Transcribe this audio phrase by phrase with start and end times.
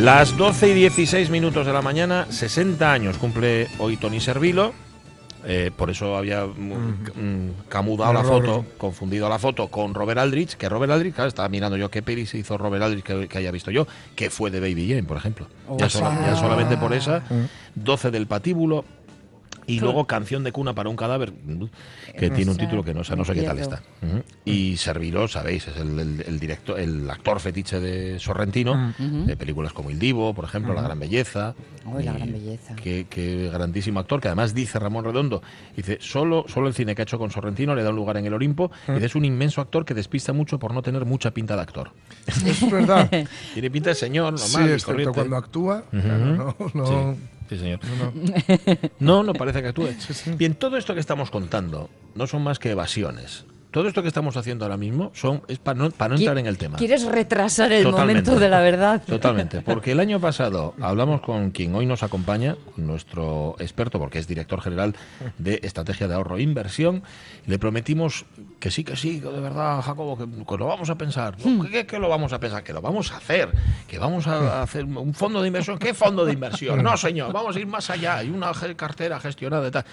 [0.00, 4.72] Las 12 y 16 minutos de la mañana, 60 años cumple hoy Tony Servilo.
[5.44, 6.52] Eh, por eso había mm,
[7.14, 11.50] mm, camudado la foto, confundido la foto con Robert Aldrich, que Robert Aldrich, claro, estaba
[11.50, 14.50] mirando yo qué peli se hizo Robert Aldrich que, que haya visto yo, que fue
[14.50, 15.48] de Baby Jane, por ejemplo.
[15.76, 17.22] Ya, solamente por esa,
[17.74, 18.86] 12 del patíbulo,
[19.76, 21.32] y luego Canción de cuna para un cadáver,
[22.18, 23.82] que tiene un título que no, sé- no sé qué tal está.
[24.44, 29.72] Y Servilo, sabéis, es el, el- el director, el actor fetiche de Sorrentino, de películas
[29.72, 31.54] como El Divo, por ejemplo, La Gran Belleza.
[31.84, 32.74] Uy, La Gran Belleza.
[32.76, 35.42] Qué, qué grandísimo actor, que además dice Ramón Redondo,
[35.76, 38.26] dice, solo, solo el cine que ha hecho con Sorrentino le da un lugar en
[38.26, 41.30] el Olimpo, y dice, es un inmenso actor que despista mucho por no tener mucha
[41.32, 41.92] pinta de actor.
[42.26, 43.08] Es verdad.
[43.54, 45.14] Tiene pinta de señor, sí, normal, y excepto corriente.
[45.14, 45.84] cuando actúa.
[45.90, 47.80] claro, no, no, Sí, sí, señor.
[49.00, 49.88] No, no parece que actúe.
[50.36, 53.44] Bien, todo esto que estamos contando no son más que evasiones.
[53.70, 56.46] Todo esto que estamos haciendo ahora mismo son es para no, para no entrar en
[56.46, 56.76] el tema.
[56.76, 58.22] ¿Quieres retrasar el Totalmente.
[58.22, 59.02] momento de la verdad?
[59.06, 64.26] Totalmente, porque el año pasado hablamos con quien hoy nos acompaña, nuestro experto, porque es
[64.26, 64.96] director general
[65.38, 67.02] de Estrategia de Ahorro e Inversión,
[67.46, 68.24] le prometimos
[68.58, 71.36] que sí, que sí, que de verdad, Jacobo, que, que lo vamos a pensar.
[71.44, 72.64] No, ¿Qué, qué lo vamos a pensar?
[72.64, 73.50] Que lo vamos a hacer,
[73.86, 75.78] que vamos a hacer un fondo de inversión.
[75.78, 76.82] ¿Qué fondo de inversión?
[76.90, 79.84] No, señor, vamos a ir más allá, hay una cartera gestionada y tal.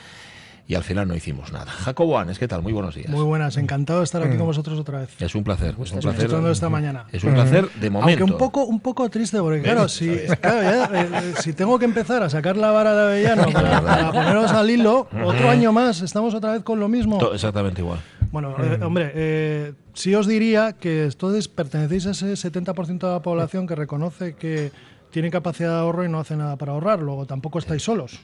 [0.70, 1.72] Y al final no hicimos nada.
[1.72, 2.62] Jacobo Anes, ¿qué tal?
[2.62, 3.08] Muy buenos días.
[3.10, 5.22] Muy buenas, encantado de estar aquí con vosotros otra vez.
[5.22, 6.26] Es un placer, es un placer.
[6.26, 7.06] Escuchando esta mañana.
[7.14, 8.20] Es un placer de momento.
[8.24, 10.10] Aunque un poco, un poco triste, porque claro, si,
[10.42, 13.82] claro, ya, eh, eh, si tengo que empezar a sacar la vara de avellano para,
[13.82, 17.18] para poneros al hilo, otro año más, estamos otra vez con lo mismo.
[17.18, 18.00] To- Exactamente igual.
[18.32, 23.22] Bueno, eh, hombre, eh, sí os diría que entonces pertenecéis a ese 70% de la
[23.22, 24.74] población que reconoce que
[25.12, 27.00] tiene capacidad de ahorro y no hace nada para ahorrar.
[27.00, 28.20] Luego tampoco estáis solos.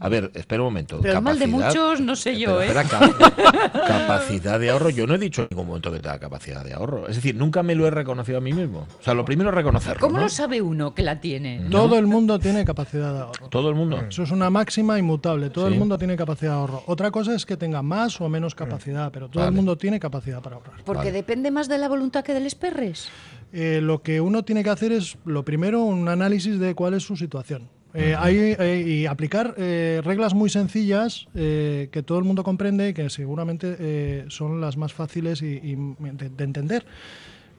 [0.00, 0.98] A ver, espera un momento.
[1.02, 2.84] Pero el mal de Capacidad- muchos, no sé yo, Espera, ¿eh?
[2.84, 4.90] espera, ca- capacidad de ahorro.
[4.90, 7.08] Yo no he dicho en ningún momento que tenga capacidad de ahorro.
[7.08, 8.86] Es decir, nunca me lo he reconocido a mí mismo.
[9.00, 10.00] O sea, lo primero es reconocerlo.
[10.00, 10.22] ¿Cómo ¿no?
[10.24, 11.66] lo sabe uno que la tiene?
[11.70, 13.48] Todo el mundo tiene capacidad de ahorro.
[13.48, 14.00] Todo el mundo.
[14.08, 15.50] Eso es una máxima inmutable.
[15.50, 15.72] Todo Sí.
[15.72, 16.82] el mundo tiene capacidad de ahorro.
[16.86, 19.50] Otra cosa es que tenga más o menos capacidad, pero todo Vale.
[19.50, 20.74] el mundo tiene capacidad para ahorrar.
[20.84, 21.12] Porque Vale.
[21.12, 23.08] depende más de la voluntad que del esperres.
[23.52, 27.02] Eh, lo que uno tiene que hacer es, lo primero, un análisis de cuál es
[27.02, 27.68] su situación.
[27.94, 32.90] Eh, hay, eh, y aplicar eh, reglas muy sencillas eh, que todo el mundo comprende
[32.90, 36.84] y que seguramente eh, son las más fáciles y, y de, de entender.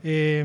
[0.02, 0.40] Eh,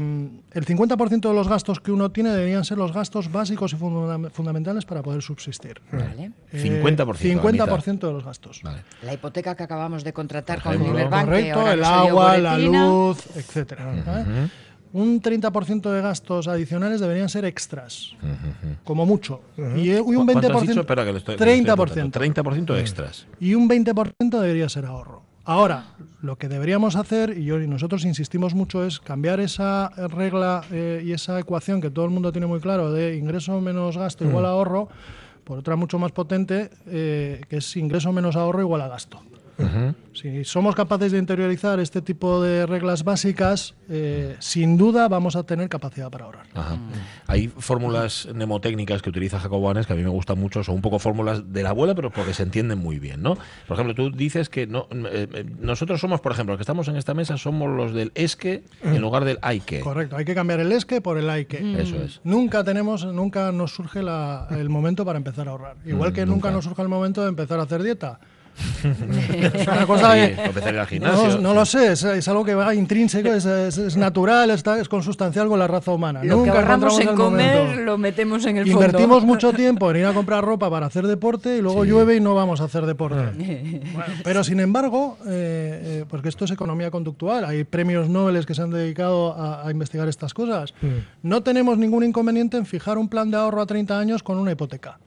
[0.53, 4.29] el 50% de los gastos que uno tiene deberían ser los gastos básicos y funda-
[4.31, 5.81] fundamentales para poder subsistir.
[5.93, 6.33] Vale.
[6.51, 8.63] Eh, 50%, la 50% de los gastos.
[8.65, 8.83] Vale.
[9.03, 10.77] La hipoteca que acabamos de contratar con.
[10.83, 13.95] Liberbank, Correcto, el agua, la luz, etcétera.
[14.27, 14.49] ¿eh?
[14.95, 18.13] Un 30% de gastos adicionales deberían ser extras,
[18.85, 19.41] como mucho.
[19.77, 20.81] y, eh, y un ¿Cuánto 20%, has dicho?
[20.83, 21.73] Espera, que lo estoy- que lo estoy 30%.
[21.73, 22.73] apuntando.
[22.73, 23.27] 30% extras.
[23.41, 25.23] y un 20% debería ser ahorro.
[25.47, 25.85] Ahora,
[26.23, 31.03] lo que deberíamos hacer, y, yo, y nosotros insistimos mucho, es cambiar esa regla eh,
[31.05, 34.47] y esa ecuación que todo el mundo tiene muy claro de ingreso menos gasto igual
[34.47, 34.89] a ahorro,
[35.43, 39.21] por otra mucho más potente, eh, que es ingreso menos ahorro igual a gasto.
[40.13, 45.43] Si somos capaces de interiorizar este tipo de reglas básicas, eh, sin duda vamos a
[45.43, 46.47] tener capacidad para ahorrar.
[46.55, 46.77] Ajá.
[47.27, 50.83] Hay fórmulas mnemotécnicas que utiliza Jacobo Anes que a mí me gustan mucho, son un
[50.83, 53.37] poco fórmulas de la abuela, pero porque se entienden muy bien, ¿no?
[53.67, 56.87] Por ejemplo, tú dices que no, eh, eh, nosotros somos, por ejemplo, los que estamos
[56.89, 59.81] en esta mesa, somos los del es que en lugar del hay que.
[59.81, 61.81] Correcto, hay que cambiar el es que por el hay que.
[61.81, 62.21] Eso es.
[62.23, 65.77] Nunca tenemos, nunca nos surge la- el momento para empezar a ahorrar.
[65.85, 66.35] Igual que nunca.
[66.35, 66.51] nunca.
[66.53, 68.21] nos surge el momento de empezar a hacer dieta.
[68.85, 71.29] Es una cosa Sí, que- o empezar a ir al gimnasio.
[71.29, 71.55] no, no sí.
[71.55, 75.49] lo sé, es, es algo que va intrínseco, es, es- es natural, está, es consustancial
[75.49, 76.23] con la raza humana.
[76.23, 77.83] Lo que Nunca ahorramos en comer momento.
[77.83, 79.27] lo metemos en el Invertimos fondo.
[79.27, 82.35] mucho tiempo en ir a comprar ropa para hacer deporte y luego llueve y no
[82.35, 83.33] vamos a hacer deporte.
[83.93, 88.55] Bueno, pero sin embargo, eh, eh, porque esto es economía conductual, hay premios Nobel que
[88.55, 90.75] se han dedicado a, a investigar estas cosas.
[91.23, 94.53] No tenemos ningún inconveniente en fijar un plan de ahorro a 30 años con una
[94.53, 94.99] hipoteca.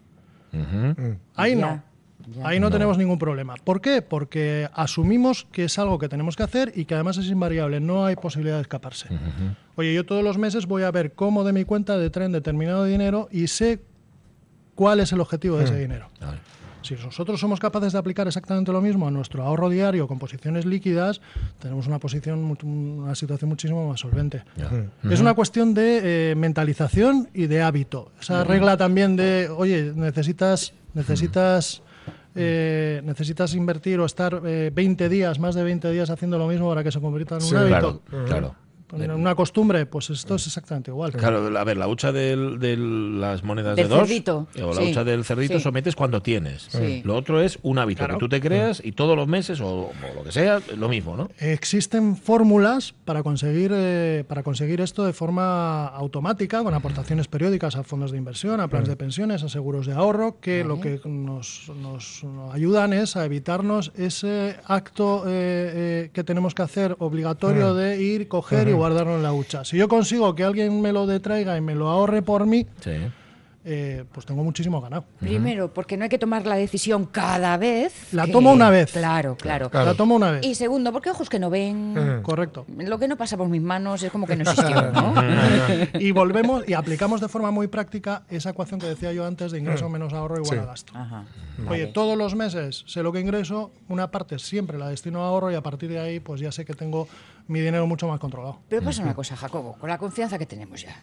[1.35, 1.81] Ahí no.
[2.25, 2.47] Ya.
[2.47, 3.55] Ahí no, tenemos ningún problema.
[3.63, 4.01] ¿Por qué?
[4.01, 8.05] Porque asumimos que es algo que tenemos que hacer y que además es invariable, no
[8.05, 9.07] hay posibilidad de escaparse.
[9.75, 13.29] Oye, yo todos los meses voy a ver cómo de mi cuenta detraen determinado dinero
[13.31, 13.81] y sé
[14.75, 16.09] cuál es el objetivo de ese dinero.
[16.19, 16.39] Vale.
[16.87, 20.65] Si nosotros somos capaces de aplicar exactamente lo mismo a nuestro ahorro diario con posiciones
[20.65, 21.19] líquidas,
[21.59, 24.43] tenemos una posición, una situación muchísimo más solvente.
[25.09, 28.11] Es una cuestión de eh, mentalización y de hábito.
[28.21, 31.81] Esa regla también de, oye, necesitas, necesitas,
[32.37, 36.69] eh, necesitas invertir o estar eh, 20 días, más de 20 días haciendo lo mismo
[36.69, 38.01] para que se convierta en un Sí, hábito.
[38.09, 38.55] Claro, claro.
[38.93, 41.11] En una costumbre, pues esto es exactamente igual.
[41.11, 42.35] Claro, a ver, la hucha de
[42.77, 44.91] las monedas Del de dos cerdito, o la sí.
[44.91, 45.59] hucha del cerdito Sí.
[45.61, 46.63] sometes cuando tienes.
[46.69, 47.01] Sí.
[47.03, 48.13] Lo otro es un hábito Claro.
[48.15, 51.17] que tú te creas y todos los meses o, o lo que sea, lo mismo,
[51.17, 51.29] ¿no?
[51.39, 57.83] Existen fórmulas para conseguir, eh, para conseguir esto de forma automática, con aportaciones periódicas a
[57.83, 61.69] fondos de inversión, a planes de pensiones, a seguros de ahorro, que lo que nos,
[61.81, 65.29] nos- nos ayudan es a evitarnos ese acto eh,
[66.07, 69.65] eh, que tenemos que hacer obligatorio de ir, coger y guardarlo en la hucha.
[69.65, 72.91] Si yo consigo que alguien me lo detraiga y me lo ahorre por mí, Sí.
[73.69, 75.03] eh, pues tengo muchísimo ganado.
[75.19, 78.13] Primero, porque no hay que tomar la decisión cada vez.
[78.13, 78.93] La que- tomo una vez.
[78.93, 79.69] Claro, claro.
[79.73, 80.45] La tomo una vez.
[80.45, 82.21] Y segundo, porque ojos que no ven.
[82.23, 82.65] Correcto.
[82.77, 85.13] Lo que no pasa por mis manos es como que no existió, ¿no?
[85.99, 89.59] y volvemos y aplicamos de forma muy práctica esa ecuación que decía yo antes de
[89.59, 90.57] ingreso menos ahorro igual Sí.
[90.59, 90.93] a gasto.
[90.95, 91.25] Ajá.
[91.59, 91.87] Oye, Vale.
[91.87, 95.55] todos los meses sé lo que ingreso, una parte siempre la destino a ahorro y
[95.55, 97.09] a partir de ahí pues ya sé que tengo
[97.47, 98.59] mi dinero mucho más controlado.
[98.69, 100.95] Pero pasa una cosa, Jacobo, con la confianza que tenemos ya.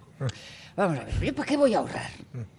[0.77, 2.11] Vamos a ver, ¿yo para qué voy a ahorrar?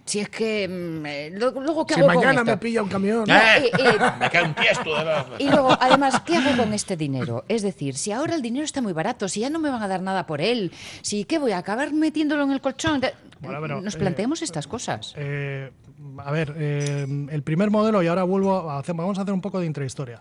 [0.06, 0.66] Si es que.
[0.66, 2.50] mm, eh, lo- luego, ¿qué Si hago con mañana esto?
[2.50, 3.24] me pilla un camión.
[3.28, 5.26] No, eh, eh, Me cae un tiesto de la...
[5.38, 7.44] Y luego, además, ¿qué hago con este dinero?
[7.48, 9.88] Es decir, si ahora el dinero está muy barato, si ya no me van a
[9.88, 10.72] dar nada por él,
[11.02, 13.02] si ¿qué voy a acabar metiéndolo en el colchón?
[13.40, 15.12] Bueno, pero, Nos eh, planteemos estas cosas.
[15.16, 15.70] Eh,
[16.18, 19.40] a ver, eh, el primer modelo, y ahora vuelvo a hacer, vamos a hacer un
[19.40, 20.20] poco de intrahistoria.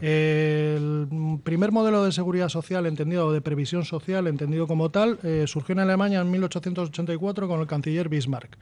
[0.00, 1.08] Eh, el
[1.42, 5.72] primer modelo de seguridad social entendido, o de previsión social entendido como tal, eh, surgió
[5.74, 8.56] en Alemania en 1884 con el canciller Bismarck.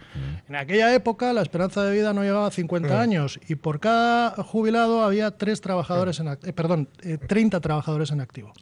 [0.49, 4.31] En aquella época la esperanza de vida no llegaba a 50 años y por cada
[4.43, 8.52] jubilado había tres trabajadores en eh, perdón, eh, 30 trabajadores en activo.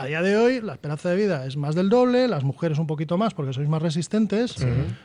[0.00, 2.86] A día de hoy, la esperanza de vida es más del doble, las mujeres un
[2.86, 4.56] poquito más porque sois más resistentes,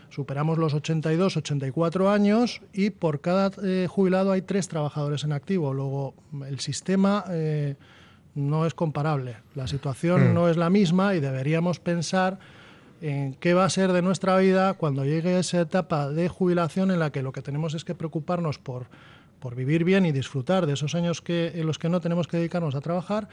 [0.09, 5.73] superamos los 82, 84 años y por cada eh, jubilado hay tres trabajadores en activo.
[5.73, 6.13] Luego,
[6.47, 7.75] el sistema eh,
[8.35, 12.39] no es comparable, la situación no es la misma y deberíamos pensar
[13.01, 16.99] en qué va a ser de nuestra vida cuando llegue esa etapa de jubilación en
[16.99, 18.85] la que lo que tenemos es que preocuparnos por,
[19.41, 22.37] por vivir bien y disfrutar de esos años que, en los que no tenemos que
[22.37, 23.27] dedicarnos a trabajar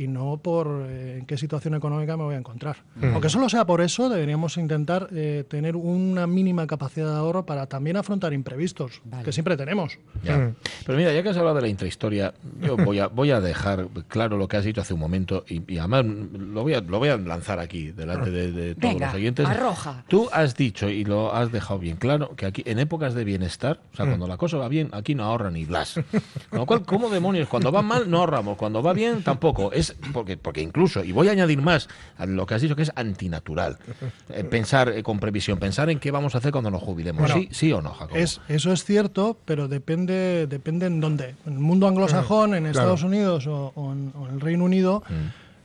[0.00, 2.76] y no por eh, en qué situación económica me voy a encontrar.
[3.02, 7.66] Aunque solo sea por eso, deberíamos intentar eh, tener una mínima capacidad de ahorro para
[7.66, 9.98] también afrontar imprevistos, que siempre tenemos.
[10.24, 10.52] Ya.
[10.86, 12.32] Pero mira, ya que has hablado de la intrahistoria,
[12.62, 15.70] yo voy a, voy a dejar claro lo que has dicho hace un momento y,
[15.70, 19.06] y además lo voy, a, lo voy a lanzar aquí delante de, de todos Venga,
[19.06, 19.46] los oyentes.
[19.46, 20.04] arroja.
[20.08, 23.80] Tú has dicho y lo has dejado bien claro que aquí en épocas de bienestar,
[23.92, 26.00] o sea, cuando la cosa va bien, aquí no ahorra ni blas.
[26.48, 27.48] Con lo cual, ¿cómo demonios?
[27.48, 29.72] Cuando va mal no ahorramos, cuando va bien tampoco.
[29.72, 31.88] Es porque, porque incluso, y voy a añadir más
[32.18, 33.78] a lo que has dicho que es antinatural,
[34.30, 37.20] eh, pensar eh, con previsión, pensar en qué vamos a hacer cuando nos jubilemos.
[37.20, 38.16] Bueno, ¿Sí, sí o no, Jacobo?
[38.16, 41.34] Es, eso es cierto, pero depende, depende en dónde.
[41.46, 45.02] En el mundo anglosajón, en Estados Unidos o, o en, o en el Reino Unido,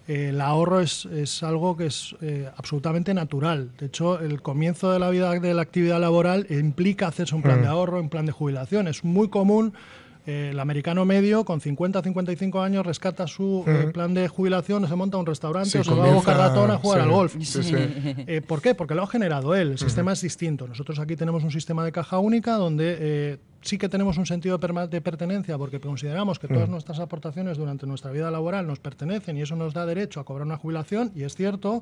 [0.07, 3.71] eh, el ahorro es, es algo que es eh, absolutamente natural.
[3.79, 7.61] De hecho, el comienzo de la vida de la actividad laboral implica hacerse un plan
[7.61, 8.87] de ahorro, un plan de jubilación.
[8.87, 9.73] Es muy común.
[10.25, 15.17] El americano medio con 50 55 años rescata su eh, plan de jubilación, se monta
[15.17, 17.35] un restaurante Sí, o se va a Boca Ratón a jugar sí, al golf.
[17.39, 17.75] sí.
[17.75, 18.75] Eh, ¿Por qué?
[18.75, 19.71] Porque lo ha generado él.
[19.71, 20.67] El sistema es distinto.
[20.67, 24.57] Nosotros aquí tenemos un sistema de caja única donde eh, sí que tenemos un sentido
[24.57, 29.41] de pertenencia porque consideramos que todas nuestras aportaciones durante nuestra vida laboral nos pertenecen y
[29.41, 31.81] eso nos da derecho a cobrar una jubilación y es cierto.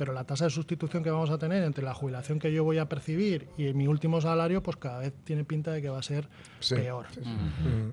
[0.00, 2.78] Pero la tasa de sustitución que vamos a tener entre la jubilación que yo voy
[2.78, 6.02] a percibir y mi último salario, pues cada vez tiene pinta de que va a
[6.02, 6.26] ser
[6.58, 7.04] Sí, peor.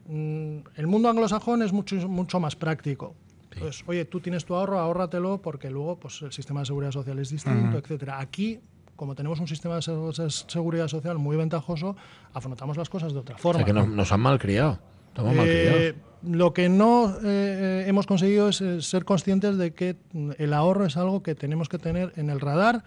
[0.05, 3.13] Mm, el mundo anglosajón es mucho, mucho más práctico.
[3.59, 7.19] Pues, oye, tú tienes tu ahorro, ahórratelo porque luego pues, el sistema de seguridad social
[7.19, 8.21] es distinto, etcétera.
[8.21, 8.61] Aquí,
[8.95, 11.97] como tenemos un sistema de se- se- seguridad social muy ventajoso,
[12.33, 13.59] afrontamos las cosas de otra O forma.
[13.59, 14.79] sea, que nos, nos han malcriado.
[15.17, 19.71] Estamos mal Eh, lo que no eh, eh, hemos conseguido es eh, ser conscientes de
[19.71, 22.83] que mm, el ahorro es algo que tenemos que tener en el radar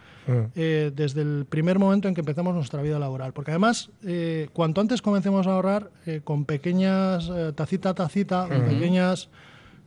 [0.54, 3.32] eh, desde el primer momento en que empezamos nuestra vida laboral.
[3.32, 8.46] Porque además, eh, cuanto antes comencemos a ahorrar, eh, con pequeñas, eh, tacita a tacita,
[8.49, 9.28] con pequeñas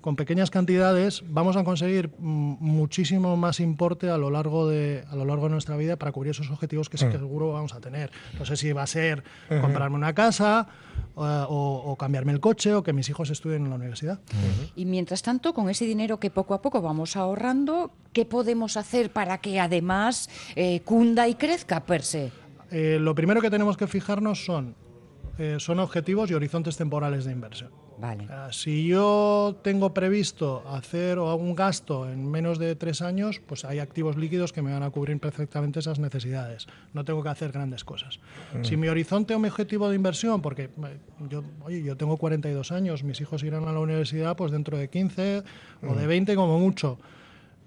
[0.02, 5.16] con pequeñas cantidades vamos a conseguir mm, muchísimo más importe a lo largo de a
[5.16, 7.80] lo largo de nuestra vida para cubrir esos objetivos que sí que seguro vamos a
[7.80, 8.12] tener.
[8.38, 10.68] No sé si va a ser comprarme una casa
[11.16, 14.20] o, o cambiarme el coche o que mis hijos estudien en la universidad.
[14.76, 19.12] Y mientras tanto, con ese dinero que poco a poco vamos ahorrando, ¿qué podemos hacer
[19.12, 22.32] para que además eh, cunda y crezca per se?
[22.72, 24.76] Eh, lo primero que tenemos que fijarnos son
[25.38, 27.72] eh, son objetivos y horizontes temporales de inversión.
[28.00, 28.24] Vale.
[28.24, 33.66] Eh, Si yo tengo previsto hacer o un gasto en menos de tres años, pues
[33.66, 36.68] hay activos líquidos que me van a cubrir perfectamente esas necesidades.
[36.94, 38.20] No tengo que hacer grandes cosas.
[38.64, 40.70] Si mi horizonte o mi objetivo de inversión, porque eh,
[41.30, 44.90] yo, oye, yo tengo 42 años, mis hijos irán a la universidad pues dentro de
[44.90, 45.44] 15
[45.88, 46.98] o de 20 como mucho.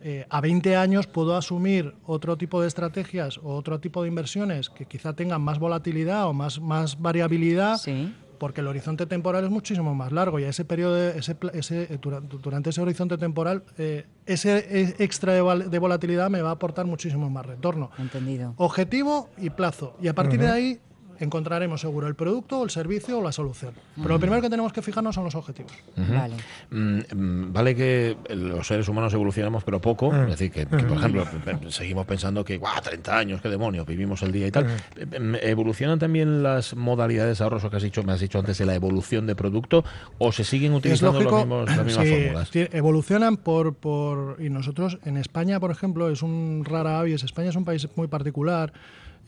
[0.02, 4.68] Eh, a 20 años puedo asumir otro tipo de estrategias o otro tipo de inversiones
[4.68, 8.12] que quizá tengan más volatilidad o más, más variabilidad Sí.
[8.38, 11.50] Porque el horizonte temporal es muchísimo más largo y a ese periodo, de- ese, pla-
[11.55, 16.50] ese, eh, dura- durante ese horizonte temporal, eh, ese eh, extra de volatilidad me va
[16.50, 17.90] a aportar muchísimo más retorno.
[17.99, 18.55] Entendido.
[18.57, 19.97] Objetivo y plazo.
[20.00, 20.81] Y a partir de ahí
[21.20, 23.73] encontraremos seguro el producto, el servicio o la solución.
[23.96, 25.73] Pero lo primero que tenemos que fijarnos son los objetivos.
[25.96, 26.35] Vale.
[26.70, 30.14] Mm, mm, vale que los seres humanos evolucionamos, pero poco.
[30.14, 32.80] Es decir, que, que, por ejemplo, pe- seguimos pensando que, ¡guau!
[32.82, 34.66] 30 años, qué demonios, vivimos el día y tal.
[34.66, 38.38] Eh, eh, ¿Evolucionan también las modalidades de ahorro, eso que has dicho, me has dicho
[38.38, 39.85] antes, de la evolución de producto,
[40.18, 42.49] o se siguen utilizando los lógico, mismos- las mismas sí, fórmulas?
[42.52, 44.37] sí, evolucionan por, por...
[44.40, 47.23] Y nosotros, en España, por ejemplo, es un rara avis.
[47.23, 48.73] España es un país muy particular,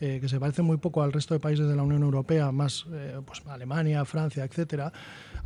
[0.01, 2.85] eh, que se parece muy poco al resto de países de la Unión Europea, más
[2.91, 4.93] eh, pues, Alemania, Francia, etcétera.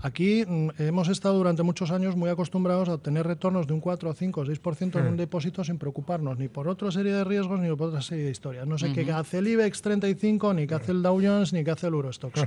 [0.01, 4.13] Aquí mm, hemos estado durante muchos años muy acostumbrados a obtener retornos de un 4,
[4.13, 7.89] 5, 6% en un depósito sin preocuparnos ni por otra serie de riesgos ni por
[7.89, 8.67] otra serie de historias.
[8.67, 11.72] No sé qué hace el IBEX 35, ni qué hace el Dow Jones, ni qué
[11.72, 12.43] hace el Eurostox.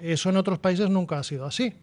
[0.00, 1.74] Eso en otros países nunca ha sido así.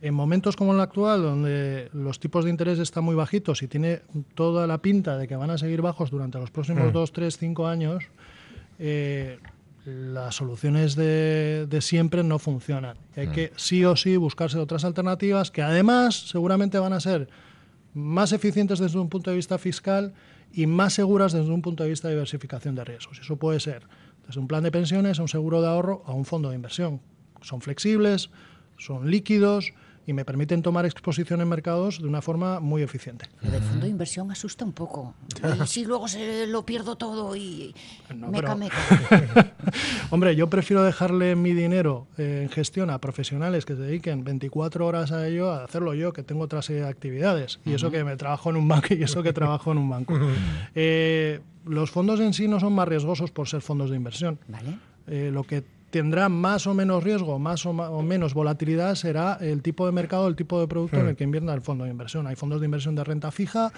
[0.00, 4.00] En momentos como el actual, donde los tipos de interés están muy bajitos y tiene
[4.34, 7.66] toda la pinta de que van a seguir bajos durante los próximos 2, 3, 5
[7.68, 8.04] años,
[8.78, 9.38] eh,
[9.84, 12.96] las soluciones de, de siempre no funcionan.
[13.16, 17.28] Hay que sí o sí buscarse otras alternativas que además seguramente van a ser
[17.94, 20.14] más eficientes desde un punto de vista fiscal
[20.52, 23.18] y más seguras desde un punto de vista de diversificación de riesgos.
[23.18, 23.82] Eso puede ser
[24.26, 27.00] desde un plan de pensiones a un seguro de ahorro a un fondo de inversión.
[27.40, 28.30] Son flexibles,
[28.78, 29.72] son líquidos
[30.06, 33.26] y me permiten tomar exposición en mercados de una forma muy eficiente.
[33.40, 35.14] Lo del fondo de inversión asusta un poco.
[35.62, 37.74] Y si luego se lo pierdo todo y
[38.14, 39.52] No, meca, pero- meca.
[40.10, 44.86] Hombre, yo prefiero dejarle mi dinero eh, en gestión a profesionales que se dediquen 24
[44.86, 47.60] horas a ello, a hacerlo yo, que tengo otra serie de actividades.
[47.64, 50.18] Y eso que me trabajo en un banco y eso que trabajo en un banco.
[50.74, 54.38] Eh, los fondos en sí no son más riesgosos por ser fondos de inversión.
[54.48, 54.78] Vale.
[55.06, 55.62] Eh, lo que
[55.92, 59.92] tendrá más o menos riesgo, más o, ma- o menos volatilidad será el tipo de
[59.92, 62.26] mercado, el tipo de producto en el que invierta el fondo de inversión.
[62.26, 63.70] Hay fondos de inversión de renta fija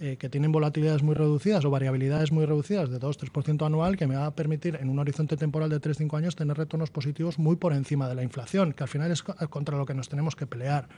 [0.00, 4.16] eh, que tienen volatilidades muy reducidas o variabilidades muy reducidas de 2-3% anual que me
[4.16, 7.72] va a permitir en un horizonte temporal de 3-5 años tener retornos positivos muy por
[7.72, 10.46] encima de la inflación, que al final es co- contra lo que nos tenemos que
[10.46, 10.88] pelear.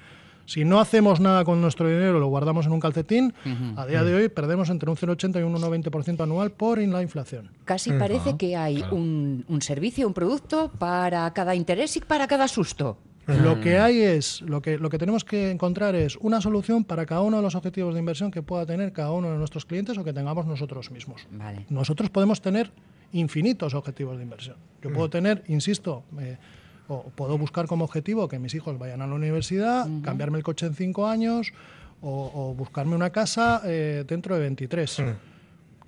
[0.46, 3.34] Si no hacemos nada con nuestro dinero, lo guardamos en un calcetín,
[3.76, 7.50] a día de hoy perdemos entre un 0,80 y un 1,20% anual por la inflación.
[7.64, 12.49] Casi parece que hay un, un servicio, un producto para cada interés y para cada
[12.49, 12.99] susto.
[13.26, 17.06] Lo que hay es, lo que, lo que tenemos que encontrar es una solución para
[17.06, 19.96] cada uno de los objetivos de inversión que pueda tener cada uno de nuestros clientes
[19.96, 21.26] o que tengamos nosotros mismos.
[21.30, 21.66] Vale.
[21.68, 22.72] Nosotros podemos tener
[23.12, 24.56] infinitos objetivos de inversión.
[24.82, 26.37] Yo puedo tener, insisto, eh,
[26.92, 30.66] o puedo buscar como objetivo que mis hijos vayan a la universidad, cambiarme el coche
[30.66, 31.52] en cinco años
[32.00, 35.02] o, o buscarme una casa eh, dentro de 23.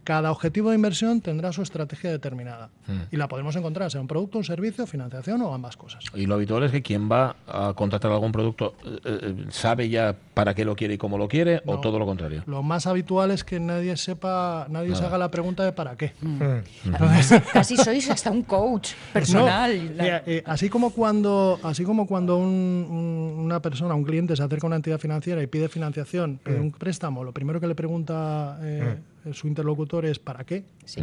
[0.04, 2.68] Cada objetivo de inversión tendrá su estrategia determinada.
[3.11, 6.04] Y la podemos encontrar, sea un producto, un servicio, financiación o ambas cosas.
[6.14, 10.14] Y lo habitual es que quien va a contratar algún producto eh, eh, sabe ya
[10.34, 12.42] para qué lo quiere y cómo lo quiere, o todo lo contrario.
[12.46, 16.12] Lo más habitual es que nadie sepa, nadie se haga la pregunta de para qué.
[17.52, 19.96] Casi sois hasta un coach personal.
[19.96, 24.42] No, eh, así como cuando, así como cuando un- un- una persona, un cliente se
[24.42, 27.75] acerca a una entidad financiera y pide financiación, pide un préstamo, lo primero que le
[27.75, 28.96] pregunta eh,
[29.33, 30.64] su interlocutor es ¿para qué?
[30.85, 31.02] Sí.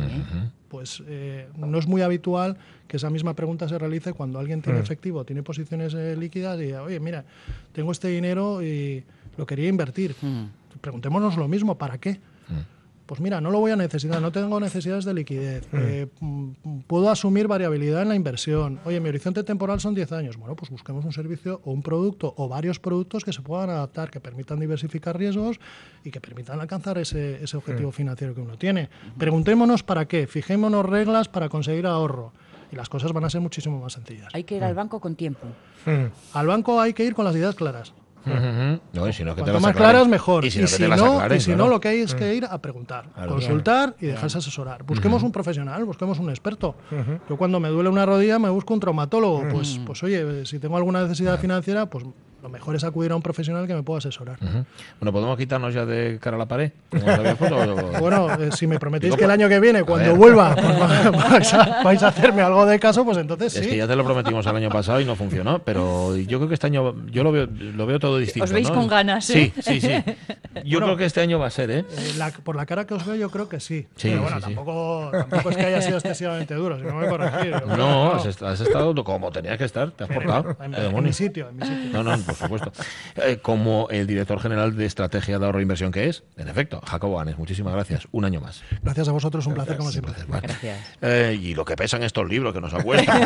[0.68, 4.80] Pues eh, no es muy habitual que esa misma pregunta se realice cuando alguien tiene
[4.80, 7.26] efectivo, tiene posiciones eh, líquidas y oye, mira,
[7.74, 9.04] tengo este dinero y
[9.38, 10.16] lo quería invertir.
[10.82, 12.20] Preguntémonos lo mismo, ¿para qué?
[13.06, 17.10] Pues mira, no lo voy a necesitar, no tengo necesidades de liquidez, eh, mm, puedo
[17.10, 18.80] asumir variabilidad en la inversión.
[18.86, 20.38] Oye, mi horizonte temporal son 10 años.
[20.38, 24.10] Bueno, pues busquemos un servicio o un producto o varios productos que se puedan adaptar,
[24.10, 25.60] que permitan diversificar riesgos
[26.04, 28.90] y que permitan alcanzar ese, ese objetivo financiero que uno tiene.
[29.18, 32.34] Preguntémonos para qué, fijémonos reglas para conseguir ahorro
[32.72, 34.30] y las cosas van a ser muchísimo más sencillas.
[34.34, 35.48] Hay que ir al banco con tiempo.
[36.34, 37.94] Al banco hay que ir con las ideas claras.
[38.26, 40.46] No, y si no, que te Cuanto más claras, mejor.
[40.46, 43.06] Y si no, aclaren, y si no, lo que hay es que ir a preguntar,
[43.28, 44.84] consultar y dejarse asesorar.
[44.84, 46.76] Busquemos un profesional, busquemos un experto.
[47.30, 49.48] Yo cuando me duele una rodilla me busco un traumatólogo.
[49.52, 52.06] Pues, pues oye, si tengo alguna necesidad financiera, pues
[52.42, 54.38] lo mejor es acudir a un profesional que me pueda asesorar.
[55.00, 56.72] Bueno, ¿podemos quitarnos ya de cara a la pared?
[56.90, 60.56] puesto, Bueno, eh, si me prometéis Digo, que el pues, año que viene, cuando vuelva,
[60.56, 60.66] pues,
[61.14, 63.70] va- vais, a, vais a hacerme algo de caso, pues entonces Es sí.
[63.70, 66.56] que ya te lo prometimos el año pasado y no funcionó, pero yo creo que
[66.56, 68.44] este año yo lo veo, lo veo todo distinto.
[68.46, 68.76] Os veis ¿no?
[68.76, 69.62] con ganas, Sí, ¿eh?
[69.62, 70.04] sí, sí.
[70.66, 71.86] Yo creo que este año va a ser, ¿eh?
[71.92, 73.88] Eh, la- por la cara que os veo, yo creo que sí.
[73.96, 74.56] Sí, Pero bueno, sí, sí.
[74.56, 77.52] tampoco, tampoco es que haya sido excesivamente duro, si no me corregir.
[77.78, 80.58] No, que has, est- has estado como tenías que estar, te has portado.
[80.62, 81.16] En, eh, en mi demonios.
[81.16, 81.90] sitio, en mi sitio.
[81.94, 82.72] No, no, por supuesto.
[83.24, 86.82] Eh, como el director general de estrategia de ahorro e inversión que es, en efecto,
[86.86, 88.08] Jacobo Anes, muchísimas gracias.
[88.12, 88.64] Un año más.
[88.82, 90.14] Gracias a vosotros, un placer como siempre.
[90.14, 90.48] Gracias, bueno.
[90.48, 90.80] Gracias.
[91.02, 93.22] Eh, y lo que pesan estos libros que nos acuestan.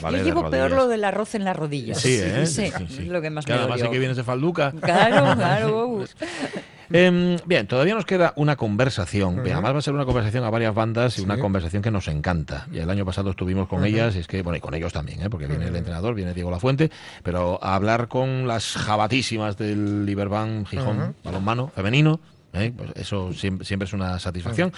[0.00, 1.98] pared Yo llevo peor lo del arroz en las rodillas.
[2.00, 2.46] Sí, ¿eh?
[2.46, 3.02] Sí, sí, sí.
[3.02, 3.90] es lo que más Que me dolió.
[3.90, 4.72] que vienes de Falduca.
[4.80, 6.04] Claro, claro.
[6.92, 9.40] Em, bien, todavía nos queda una conversación.
[9.40, 12.66] Además va a ser una conversación a varias bandas y una conversación que nos encanta.
[12.70, 15.22] Y el año pasado estuvimos con ellas y es que, bueno, y con ellos también,
[15.22, 15.30] ¿eh?
[15.30, 16.90] porque viene el entrenador, viene Diego Lafuente,
[17.22, 22.20] pero a hablar con las jabatísimas del Liberbank Gijón, balonmano femenino,
[22.52, 22.72] ¿eh?
[22.76, 24.72] pues eso siempre, siempre es una satisfacción.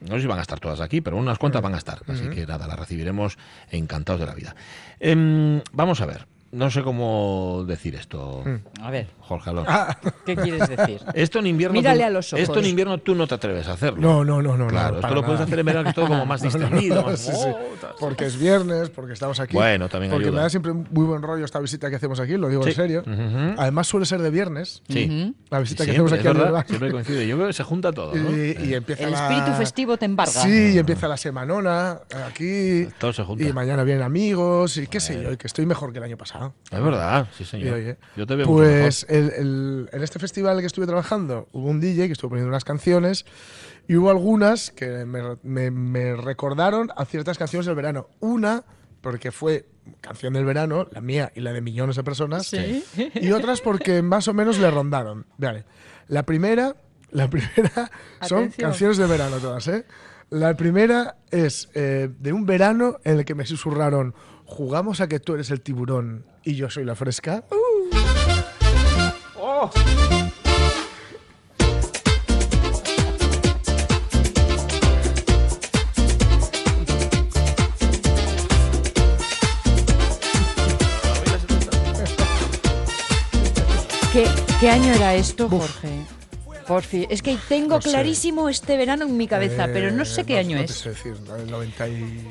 [0.00, 2.00] No sé si van a estar todas aquí, pero unas cuantas van a estar.
[2.06, 3.36] Así que nada, las recibiremos
[3.70, 4.54] encantados de la vida.
[5.00, 6.26] Em, vamos a ver.
[6.50, 8.42] No sé cómo decir esto,
[8.80, 9.70] A ver, Jorge Alonso.
[10.24, 11.00] ¿qué quieres decir?
[11.12, 11.74] Esto en invierno.
[11.74, 12.42] Mírale tú- a los ojos.
[12.42, 14.00] Esto en invierno tú no te atreves a hacerlo.
[14.00, 14.66] No, no, no, no.
[14.68, 16.40] Claro, no, esto lo puedes hacer en verano, que es todo como más
[16.88, 17.14] distendido.
[17.18, 17.38] Sí, sí.
[17.44, 17.58] "Oh".
[18.00, 19.54] Porque es viernes, porque estamos aquí.
[19.54, 20.38] Bueno, también Porque ayuda.
[20.38, 22.70] me da siempre muy buen rollo esta visita que hacemos aquí, lo digo Sí.
[22.70, 23.04] en serio.
[23.58, 25.34] Además suele ser de viernes, Sí.
[25.50, 27.26] la visita que hacemos aquí al verdad, siempre coincide.
[27.28, 28.14] Yo creo que se junta todo.
[28.14, 28.30] ¿no?
[28.30, 30.32] Y, y empieza El la- espíritu festivo te embarga.
[30.32, 32.88] Sí, y empieza la semanona aquí.
[32.98, 33.44] Todo se junta.
[33.44, 36.16] Y mañana vienen amigos y qué sé yo, y que estoy mejor que el año
[36.16, 36.37] pasado.
[36.70, 37.74] Es verdad, sí, Y, señor.
[37.74, 41.68] oye, Yo te veo mucho pues el- el- en este festival que estuve trabajando hubo
[41.68, 43.24] un DJ que estuvo poniendo unas canciones
[43.88, 48.08] y hubo algunas que me, me- me recordaron a ciertas canciones del verano.
[48.20, 48.64] Una,
[49.00, 49.66] porque fue
[50.00, 52.52] canción del verano, la mía y la de millones de personas.
[52.52, 55.24] Y otras porque más o menos le rondaron.
[55.38, 55.64] Vale.
[56.08, 56.76] La primera,
[57.10, 57.90] la primera
[58.22, 58.50] son Atención.
[58.70, 59.86] canciones de verano todas, ¿eh?
[60.30, 64.14] La primera es eh, de un verano en el que me susurraron,
[64.48, 67.44] jugamos a que tú eres el tiburón y yo soy la fresca.
[84.12, 84.26] ¿Qué,
[84.60, 85.88] qué año era esto, Jorge?
[86.66, 87.06] Por fin.
[87.10, 87.90] Es que tengo No sé.
[87.90, 90.68] clarísimo este verano en mi cabeza, pero no sé Eh, qué año no es.
[90.68, 92.28] te sé decir, el 90 y...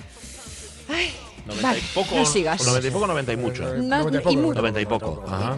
[1.48, 2.66] 90 Vale, y poco, no sigas.
[2.66, 3.74] 90 y poco, 90 y mucho.
[3.74, 5.24] Eh, Más- 90 y poco, y mu- 90 y poco.
[5.28, 5.58] Ajá.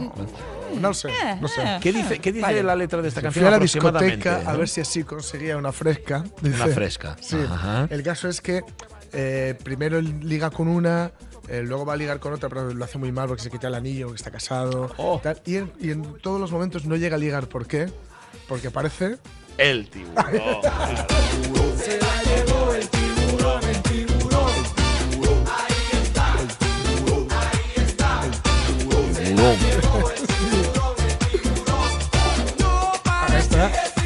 [0.80, 1.10] No sé,
[1.42, 1.64] no sé.
[1.82, 2.64] ¿Qué dice, qué dice Vale.
[2.64, 3.44] la letra de esta canción?
[3.44, 4.60] Fui a la discoteca a no?
[4.60, 6.24] ver si así conseguía una fresca.
[6.44, 6.68] Una dice.
[6.76, 7.18] fresca.
[7.22, 7.38] Sí.
[7.50, 7.88] Ajá.
[7.90, 8.62] El caso es que
[9.12, 11.12] eh, primero él liga con una,
[11.48, 13.68] eh, luego va a ligar con otra, pero lo hace muy mal porque se quita
[13.68, 14.92] el anillo, porque está casado.
[14.98, 15.20] Oh.
[15.24, 17.48] tal, y, en, y en todos los momentos no llega a ligar.
[17.48, 17.90] ¿Por qué?
[18.48, 19.18] Porque parece
[19.58, 19.90] El.
[19.90, 20.24] Tiburón.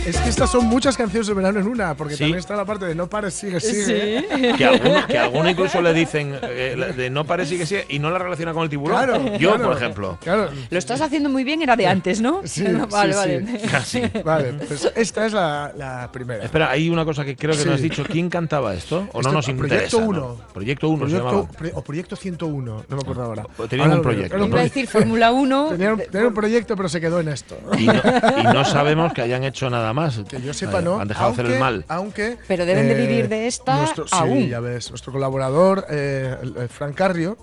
[0.05, 2.19] es que estas son muchas canciones de verano en una, porque Sí.
[2.19, 4.25] también está la parte de no pares, sigue, sigue.
[4.57, 8.09] Que alguno, que alguno incluso le dicen eh, de no pare sigue sigue y no
[8.11, 8.97] la relaciona con el tiburón.
[8.97, 9.63] Claro, Yo, claro.
[9.69, 10.17] por ejemplo.
[10.21, 10.49] Claro.
[10.69, 12.41] Lo estás haciendo muy bien, era de antes, ¿no?
[12.45, 13.61] Sí, vale, sí, vale.
[13.71, 14.01] Casi.
[14.23, 16.43] Vale, pues esta es la, la primera.
[16.43, 17.67] Espera, hay una cosa que creo que Sí.
[17.69, 18.03] no has dicho.
[18.03, 19.07] ¿Quién cantaba esto?
[19.13, 19.99] ¿O no nos Proyecto interesa?
[20.01, 20.07] ¿no?
[20.07, 20.37] Uno.
[20.53, 21.79] Proyecto 1 se Proyecto, llamaba.
[21.79, 23.45] o Proyecto 101, no me acuerdo ahora.
[23.69, 24.63] Tenían Ahora un proyecto, Iba a proyecto.
[24.79, 25.67] decir Fórmula 1.
[25.71, 27.57] Tenían, tenían un proyecto, pero se quedó en esto.
[27.77, 27.93] Y no,
[28.39, 30.19] y no sabemos que hayan hecho nada más.
[30.27, 30.99] Que yo sepa, no.
[30.99, 31.85] Han dejado hacer el aunque- mal.
[31.87, 32.37] Aunque.
[32.47, 34.39] Pero deben de vivir de esta nuestro- aún.
[34.43, 34.89] Sí, ya ves.
[34.89, 37.37] Nuestro colaborador, eh, el- el Frank Carrio,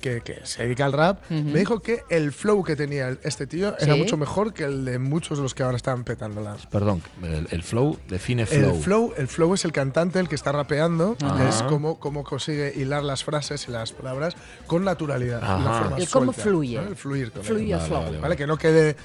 [0.00, 3.46] que, que se dedica al rap, me dijo que el flow que tenía el- este
[3.46, 3.98] tío era Sí.
[3.98, 6.56] mucho mejor que el de muchos de los que ahora están petándola.
[6.70, 8.74] Perdón, el, el flow define flow.
[8.76, 11.16] El flow, el flow es el cantante, el que está rapeando,
[11.48, 14.36] es cómo, cómo consigue hilar las frases y las palabras
[14.68, 15.42] con naturalidad.
[15.42, 15.58] Ajá.
[15.64, 16.76] La forma El cómo fluye.
[16.80, 16.88] ¿no?
[16.88, 17.80] El fluir con Fluye él.
[17.80, 18.02] el flow.
[18.02, 18.36] vale, ¿Vale?
[18.36, 18.96] Que no quede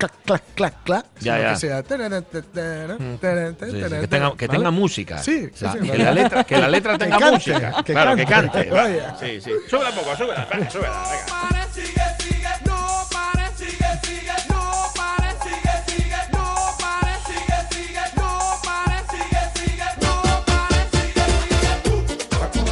[0.00, 1.50] clac, clac, clac, clac, Ya, sino ya.
[1.50, 1.82] que sea...
[4.00, 4.58] que tenga, que ¿vale?
[4.58, 5.18] tenga música.
[5.18, 7.82] Sí, sí, La- sí, que, la letra, que la letra tenga música.
[7.84, 8.70] que claro, que cante, cante.
[8.70, 8.82] va.
[8.82, 9.16] vaya.
[9.20, 9.50] Sí, sí.
[9.68, 10.48] Súbela un poco, súbela.
[10.52, 11.99] venga, súbela, venga.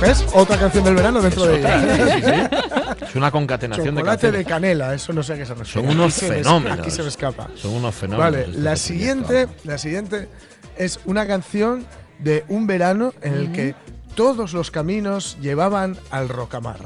[0.01, 0.25] ¿Ves?
[0.33, 1.79] Otra canción del verano dentro de ella.
[2.09, 3.05] Sí, sí.
[3.09, 4.47] Es una concatenación de Chocolate de canciones.
[4.47, 5.89] canela, eso no sé a qué se refiere.
[5.89, 6.79] Son unos Aquí se me- fenómenos.
[6.81, 7.49] aquí se me escapa.
[7.57, 8.33] Son unos fenómenos.
[8.33, 10.29] Vale, este la siguiente, la siguiente
[10.77, 11.87] es una canción
[12.19, 13.75] de un verano en el que
[14.15, 16.77] todos los caminos llevaban al rocamar.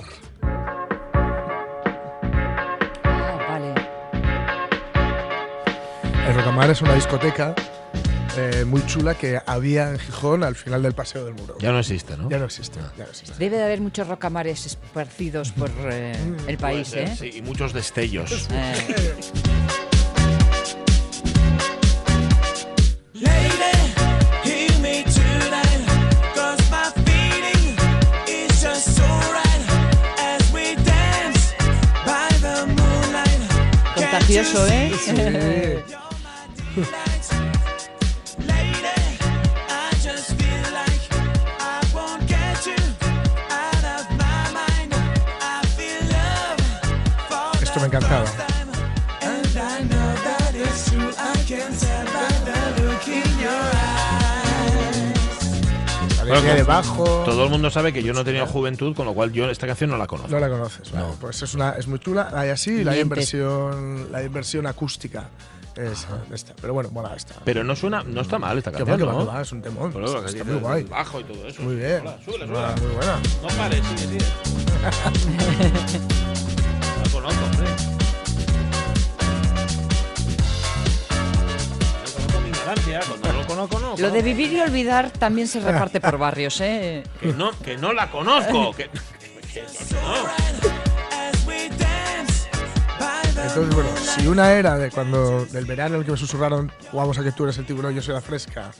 [3.04, 3.74] Ah, vale.
[6.28, 7.54] El rocamar es una discoteca
[8.36, 11.56] eh, muy chula que había en Gijón al final del Paseo del Muro.
[11.58, 12.30] Ya no existe, ¿no?
[12.30, 13.34] Ya no existe, ya no existe.
[13.38, 17.16] Debe de haber muchos rocamares esparcidos por eh, el Puede país, ser, ¿eh?
[17.18, 18.48] sí, y muchos destellos.
[33.94, 34.92] Contagioso, ¿eh?
[34.94, 36.02] Esto
[47.96, 48.24] encantaba.
[56.24, 57.04] Bueno, línea de con- bajo.
[57.24, 59.66] Todo el mundo sabe que yo no he tenido juventud, con lo cual yo esta
[59.66, 60.30] canción no la conozco.
[60.30, 61.06] No la conoces, vale.
[61.20, 63.32] Pues es una es muy chula, la hay así y la hay en Mientes.
[63.32, 65.28] versión la hay en versión acústica.
[65.74, 67.34] Es esta, pero bueno, mola esta.
[67.44, 69.26] Pero no suena, no está mal esta Que canción, va, ¿no?
[69.26, 69.90] va, es un temón.
[69.92, 70.82] Pero está dices muy guay.
[70.84, 71.62] bajo y todo eso.
[71.62, 72.00] Muy bien.
[72.02, 72.86] Hola, súbele, Muy buena, súbele.
[72.86, 73.20] muy buena.
[73.42, 76.02] No pares, sigue, sigue.
[77.22, 77.66] conozco, hombre.
[82.04, 83.96] Yo conozco mi ignorancia, cuando no lo conozco, no.
[83.96, 87.02] Lo de vivir y olvidar también se reparte por barrios, ¿eh?
[87.20, 88.72] Que no, que no la conozco.
[88.74, 88.88] Que,
[89.54, 90.32] que- que no.
[93.44, 97.18] Entonces, bueno, si una era de cuando del verano en el que me susurraron jugamos
[97.18, 98.70] a que tú eres el tiburón, yo soy la fresca.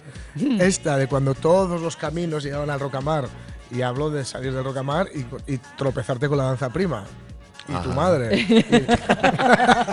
[0.61, 3.29] Esta de cuando todos los caminos llegaban al rocamar
[3.71, 7.05] y hablo de salir del rocamar y, y tropezarte con la danza prima.
[7.69, 8.47] Y tu madre.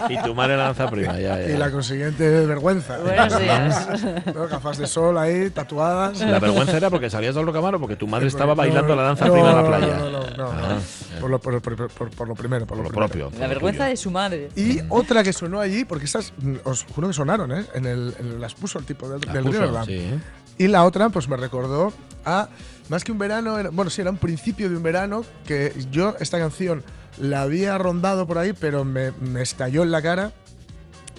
[0.10, 1.50] Y tu madre lanza prima, ya, ya.
[1.50, 2.98] Y la consiguiente vergüenza.
[2.98, 3.88] Buenos días.
[4.34, 4.48] ¿No?
[4.48, 6.20] Gafas de sol ahí, tatuadas.
[6.22, 9.04] La vergüenza era porque salías del rocamar o porque tu madre estaba No, bailando la
[9.04, 9.98] danza no, prima en la playa.
[9.98, 10.36] No, no, no.
[10.38, 10.50] no.
[10.52, 10.78] Ah,
[11.22, 13.30] Por, lo, por, por- por- por lo primero, por lo, por lo primero.
[13.30, 13.40] propio.
[13.40, 14.50] La vergüenza de su madre.
[14.56, 17.66] Y otra que sonó allí, porque estas, mm, os juro que sonaron, ¿eh?
[17.74, 19.86] En el, en las puso el tipo del, del puso, Riverland.
[19.88, 20.20] sí, ¿eh?
[20.58, 21.94] Y la otra, pues me recordó
[22.26, 22.50] a,
[22.90, 26.16] más que un verano, era- bueno, sí, era un principio de un verano, que yo
[26.20, 26.84] esta canción
[27.20, 30.32] la había rondado por ahí, pero me, me estalló en la cara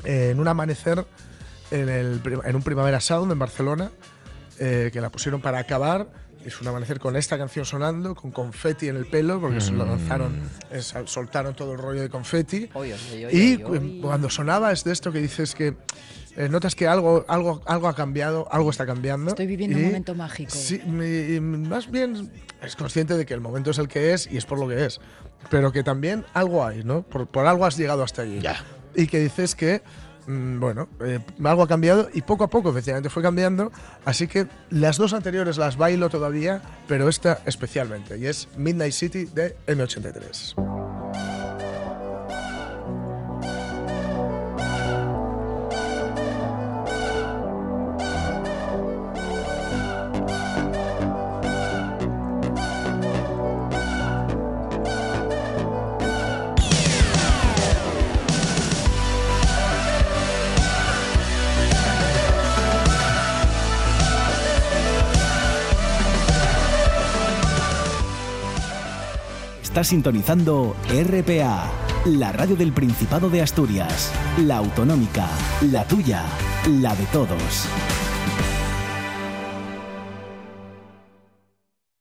[0.04, 1.04] eh, en un amanecer
[1.70, 3.90] en, el, en un Primavera Sound en Barcelona,
[4.58, 6.08] eh, que la pusieron para acabar.
[6.44, 9.84] Es un amanecer con esta canción sonando, con confeti en el pelo, porque se lo
[9.84, 12.70] lanzaron, eh, sal- soltaron todo el rollo de confeti.
[12.72, 13.98] Oy, oy, oy, Y oy, cu- oy.
[14.02, 15.76] cuando sonaba es de esto que dices que
[16.36, 19.30] eh, notas que algo, algo, algo ha cambiado, algo está cambiando.
[19.30, 20.50] Estoy viviendo y- un momento mágico.
[20.52, 22.30] Sí, mi- y más bien
[22.62, 24.86] es consciente de que el momento es el que es y es por lo que
[24.86, 25.00] es.
[25.50, 27.02] Pero que también algo hay, ¿no?
[27.02, 28.40] Por, por algo has llegado hasta allí.
[28.40, 28.64] Ya.
[28.94, 29.82] Y que dices que,
[30.26, 33.72] mm, bueno, eh, algo ha cambiado y poco a poco efectivamente fue cambiando.
[34.04, 38.18] Así que las dos anteriores las bailo todavía, pero esta especialmente.
[38.18, 40.54] Y es Midnight City de M83.
[69.82, 71.70] Sintonizando RPA,
[72.04, 75.26] la radio del Principado de Asturias, la autonómica,
[75.72, 76.22] la tuya,
[76.68, 77.66] la de todos.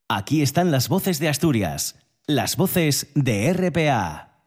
[0.10, 1.96] Aquí están las voces de Asturias,
[2.28, 4.42] las voces de RPA.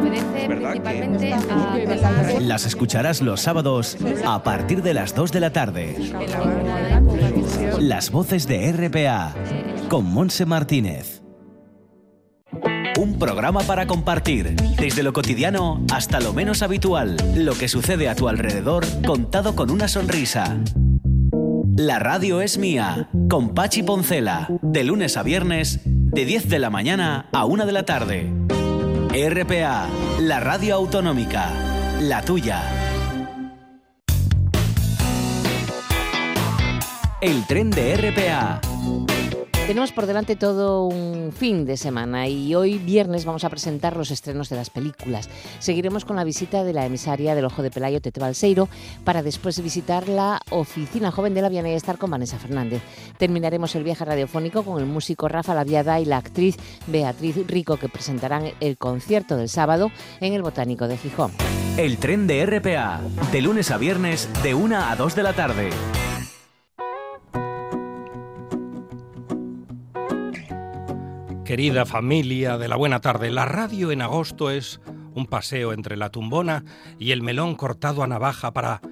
[0.00, 5.96] Obedece principalmente a Las escucharás los sábados a partir de las 2 de la tarde.
[7.80, 9.34] Las voces de RPA
[9.88, 11.22] con Monse Martínez.
[12.98, 18.16] Un programa para compartir, desde lo cotidiano hasta lo menos habitual, lo que sucede a
[18.16, 20.56] tu alrededor contado con una sonrisa.
[21.76, 26.70] La radio es mía, con Pachi Poncela, de lunes a viernes, de 10 de la
[26.70, 28.32] mañana a 1 de la tarde.
[29.12, 29.86] RPA,
[30.18, 31.52] la radio autonómica,
[32.00, 32.64] la tuya.
[37.20, 38.60] El tren de RPA
[39.68, 44.10] tenemos por delante todo un fin de semana y hoy viernes vamos a presentar los
[44.10, 45.28] estrenos de las películas.
[45.58, 48.70] Seguiremos con la visita de la emisaria del Ojo de Pelayo, Tete Balseiro,
[49.04, 52.80] para después visitar la oficina joven de la Viana y estar con Vanessa Fernández.
[53.18, 57.90] Terminaremos el viaje radiofónico con el músico Rafa Laviada y la actriz Beatriz Rico, que
[57.90, 59.90] presentarán el concierto del sábado
[60.22, 61.30] en el Botánico de Gijón.
[61.76, 65.68] El tren de RPA, de lunes a viernes, de 1 a 2 de la tarde.
[71.48, 74.82] Querida familia de la buena tarde, la radio en agosto es
[75.14, 76.62] un paseo entre la tumbona
[76.98, 78.82] y el melón cortado a navaja para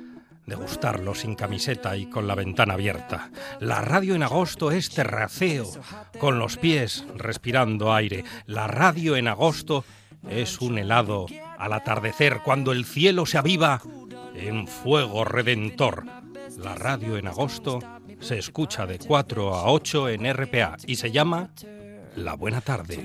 [0.46, 3.30] degustarlo sin camiseta y con la ventana abierta.
[3.60, 5.70] La radio en agosto es terraceo,
[6.18, 8.24] con los pies respirando aire.
[8.46, 9.84] La radio en agosto
[10.26, 11.26] es un helado
[11.58, 13.82] al atardecer cuando el cielo se aviva
[14.34, 16.06] en fuego redentor.
[16.56, 17.80] La radio en agosto
[18.20, 21.50] se escucha de 4 a 8 en RPA y se llama
[22.16, 22.98] La Buena Tarde.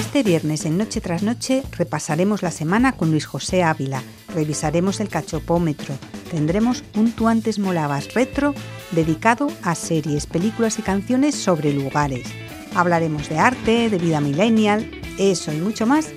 [0.00, 4.00] Este viernes en Noche tras Noche repasaremos la semana con Luis José Ávila,
[4.32, 5.96] revisaremos el cachopómetro,
[6.30, 8.54] tendremos un Tú antes molabas retro
[8.92, 12.28] dedicado a series, películas y canciones sobre lugares.
[12.76, 16.10] Hablaremos de arte, de vida millennial, eso y mucho más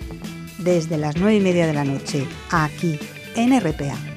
[0.59, 2.99] desde las nueve y media de la noche, aquí
[3.35, 4.16] en RPA.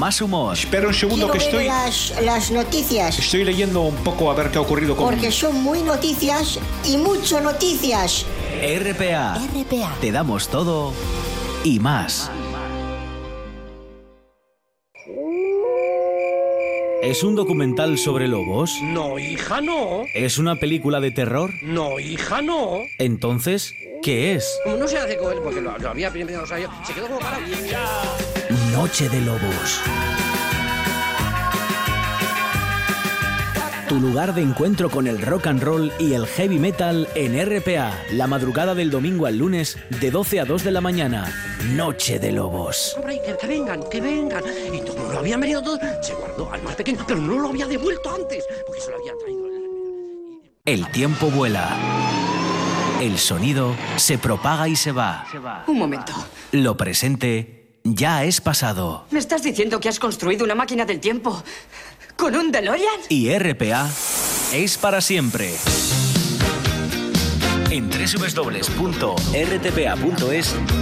[0.00, 0.54] Más humor.
[0.56, 1.66] Espera un segundo Quiero que ver estoy.
[1.66, 3.18] Las, las noticias.
[3.18, 5.04] Estoy leyendo un poco a ver qué ha ocurrido con.
[5.10, 8.24] Porque son muy noticias y mucho noticias.
[8.62, 9.34] RPA.
[9.34, 9.94] RPA.
[10.00, 10.94] Te damos todo
[11.64, 12.30] y más.
[17.02, 18.78] ¿Es un documental sobre lobos?
[18.82, 20.04] No, hija, no.
[20.14, 21.50] ¿Es una película de terror?
[21.62, 22.78] No, hija, no.
[22.98, 24.50] Entonces, ¿qué es?
[24.64, 26.94] Como no se hace con él, porque lo, lo había primero, o sea, yo- se
[26.94, 27.42] quedó como parado.
[28.72, 29.80] Noche de Lobos.
[33.88, 37.92] Tu lugar de encuentro con el rock and roll y el heavy metal en RPA,
[38.12, 41.32] la madrugada del domingo al lunes de 12 a 2 de la mañana.
[41.74, 42.94] Noche de Lobos.
[42.96, 44.44] Hombre, que, que vengan, que vengan.
[44.72, 47.66] Y como lo habían venido todos, se guardó al más pequeño, pero no lo había
[47.66, 49.40] devuelto antes, porque se lo había traído.
[50.64, 51.76] El tiempo vuela.
[53.00, 55.26] El sonido se propaga y se va.
[55.66, 56.12] Un momento.
[56.52, 59.04] Lo presente ya es pasado.
[59.10, 61.42] ¿Me estás diciendo que has construido una máquina del tiempo
[62.16, 63.00] con un DeLorean?
[63.08, 63.88] Y RPA
[64.52, 65.54] es para siempre.
[67.70, 68.96] En www.rtpa.es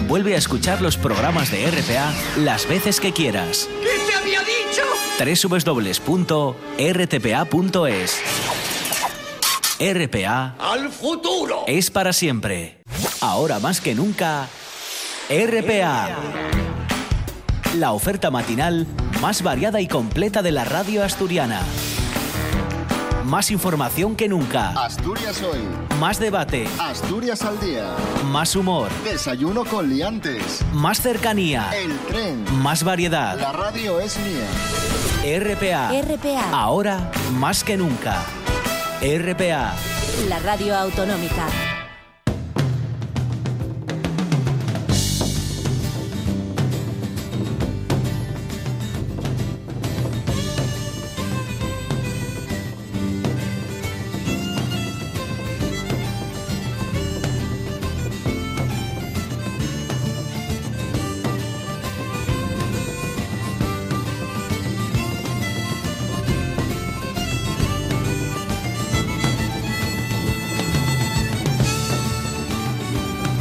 [0.08, 3.68] vuelve a escuchar los programas de RPA las veces que quieras.
[3.82, 4.82] ¿Qué te había dicho?
[6.78, 8.22] www.rtpa.es
[9.80, 11.64] RPA ¡Al futuro!
[11.66, 12.78] es para siempre.
[13.20, 14.48] Ahora más que nunca,
[15.28, 16.16] RPA.
[17.76, 18.86] La oferta matinal
[19.20, 21.60] más variada y completa de la radio asturiana.
[23.24, 24.70] Más información que nunca.
[24.70, 25.60] Asturias hoy.
[26.00, 26.66] Más debate.
[26.80, 27.94] Asturias al día.
[28.30, 28.88] Más humor.
[29.04, 30.64] Desayuno con liantes.
[30.72, 31.70] Más cercanía.
[31.76, 32.44] El tren.
[32.62, 33.38] Más variedad.
[33.38, 35.38] La radio es mía.
[35.38, 35.90] RPA.
[36.00, 36.50] RPA.
[36.52, 38.24] Ahora más que nunca.
[39.02, 39.74] RPA.
[40.26, 41.46] La radio autonómica.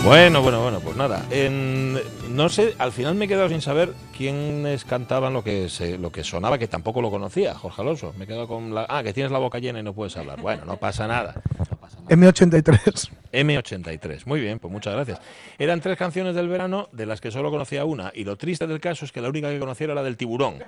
[0.07, 1.25] Bueno, bueno, bueno, pues nada.
[1.31, 5.97] En- no sé, al final me he quedado sin saber quiénes cantaban lo que se,
[5.97, 8.13] lo que sonaba, que tampoco lo conocía, Jorge Alonso.
[8.17, 8.85] Me he quedado con la.
[8.87, 10.39] Ah, que tienes la boca llena y no puedes hablar.
[10.39, 11.35] Bueno, no pasa nada.
[12.07, 13.09] M83.
[13.33, 14.25] M83.
[14.25, 15.19] Muy bien, pues muchas gracias.
[15.59, 18.09] Eran tres canciones del verano de las que solo conocía una.
[18.15, 20.63] Y lo triste del caso es que la única que conocía era la del tiburón.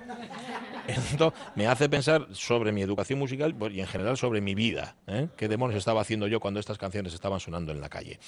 [0.86, 4.96] Esto me hace pensar sobre mi educación musical y en general sobre mi vida.
[5.06, 5.28] ¿eh?
[5.38, 8.18] ¿Qué demonios estaba haciendo yo cuando estas canciones estaban sonando en la calle?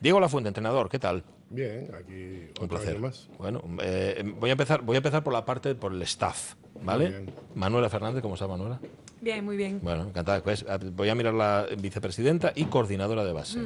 [0.00, 1.24] Diego Lafuente, entrenador, ¿qué tal?
[1.50, 2.90] Bien, aquí Un placer.
[2.96, 3.28] año más.
[3.38, 7.26] Bueno, eh, voy a empezar, voy a empezar por la parte, por el staff, ¿vale?
[7.54, 8.80] Manuela Fernández, ¿cómo está Manuela?
[9.24, 9.80] Bien, muy bien.
[9.82, 10.42] Bueno, encantada.
[10.42, 13.58] Pues, a- voy a mirar la vicepresidenta y coordinadora de base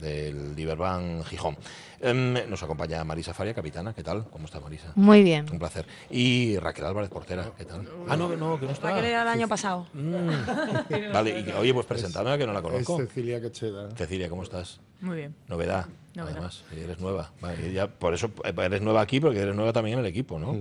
[0.00, 1.56] del Liberban Gijón.
[2.00, 3.92] Em, nos acompaña Marisa Faria, capitana.
[3.92, 4.24] ¿Qué tal?
[4.30, 4.90] ¿Cómo está Marisa?
[4.94, 5.44] Muy bien.
[5.52, 5.84] Un placer.
[6.10, 7.52] Y Raquel Álvarez, portera.
[7.56, 7.86] ¿Qué tal?
[8.08, 8.88] Ah, no, no, que no está.
[8.90, 9.86] Raquel era el año pasado.
[11.12, 13.00] Vale, y, oye, pues presentarme que no la conozco.
[13.00, 13.90] Es Cecilia Quecheda.
[13.94, 14.80] Cecilia, ¿cómo estás?
[15.00, 15.34] Muy bien.
[15.48, 15.86] Novedad.
[16.16, 17.32] Además, eres nueva.
[17.72, 20.56] Ya, por eso eh, eres nueva aquí, porque eres nueva también en el equipo, ¿no?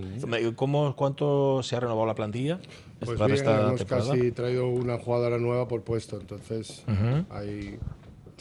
[0.56, 2.60] ¿Cómo, ¿Cuánto se ha renovado la plantilla
[3.00, 4.12] Pues para bien, esta hemos temporada?
[4.12, 7.26] casi traído una jugadora nueva por puesto, entonces Ujú.
[7.30, 7.78] hay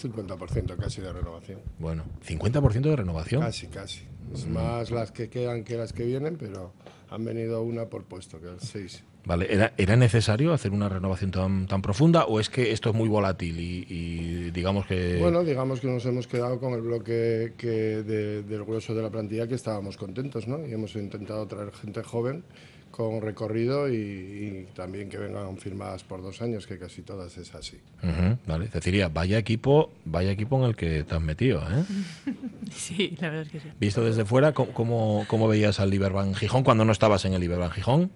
[0.00, 1.60] 50% casi de renovación.
[1.78, 3.42] Bueno, 50% de renovación.
[3.42, 4.02] Casi, casi.
[4.32, 4.52] Es Mm.
[4.52, 6.72] más las que quedan que las que vienen, pero
[7.10, 9.02] han venido una por puesto, que es seis.
[9.24, 12.94] Vale, ¿era, ¿era necesario hacer una renovación tan, tan profunda o es que esto es
[12.96, 15.18] muy volátil y, y digamos que...
[15.20, 19.10] Bueno, digamos que nos hemos quedado con el bloque que de- del grueso de la
[19.10, 20.66] plantilla que estábamos contentos, ¿no?
[20.66, 22.42] Y hemos intentado traer gente joven
[22.90, 27.54] con recorrido y, y también que vengan firmadas por dos años, que casi todas es
[27.54, 27.78] así.
[28.02, 31.84] Ujú, vale, Cecilia, vaya equipo, vaya equipo en el que te has metido, ¿eh?
[32.72, 33.68] Sí, la verdad es que sí.
[33.78, 37.40] Visto desde fuera, ¿cómo, cómo, cómo veías al Liberban Gijón cuando no estabas en el
[37.40, 38.10] Liberban Gijón?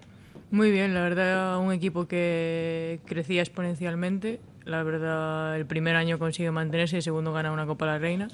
[0.51, 4.39] Muy bien, la verdad, un equipo que crecía exponencialmente.
[4.63, 7.97] La verdad, el primer año consigue mantenerse y el segundo gana una Copa de la
[7.99, 8.27] Reina.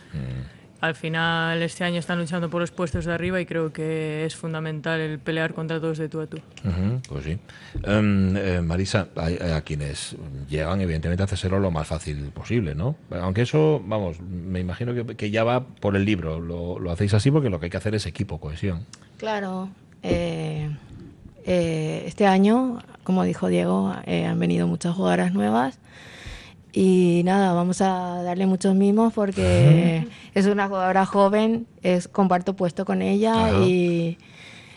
[0.80, 4.36] Al final, este año están luchando por los puestos de arriba y creo que es
[4.36, 6.38] fundamental el pelear contra todos de tú a tú.
[6.66, 7.38] Ujú, pues sí.
[7.84, 10.16] Em, eh, Marisa, a, a quienes
[10.50, 12.96] llegan, evidentemente, a hacerlo lo más fácil posible, ¿no?
[13.12, 16.40] Aunque eso, vamos, me imagino que, que ya va por el libro.
[16.40, 18.86] Lo, lo hacéis así porque lo que hay que hacer es equipo, cohesión.
[19.18, 19.70] Claro.
[20.02, 20.68] eh,
[21.46, 25.80] eh, este año, como dijo Diego, eh, han venido muchas jugadoras nuevas.
[26.74, 32.86] Y nada, vamos a darle muchos mimos porque es una jugadora joven, es, comparto puesto
[32.86, 33.66] con ella Ajá.
[33.66, 34.18] y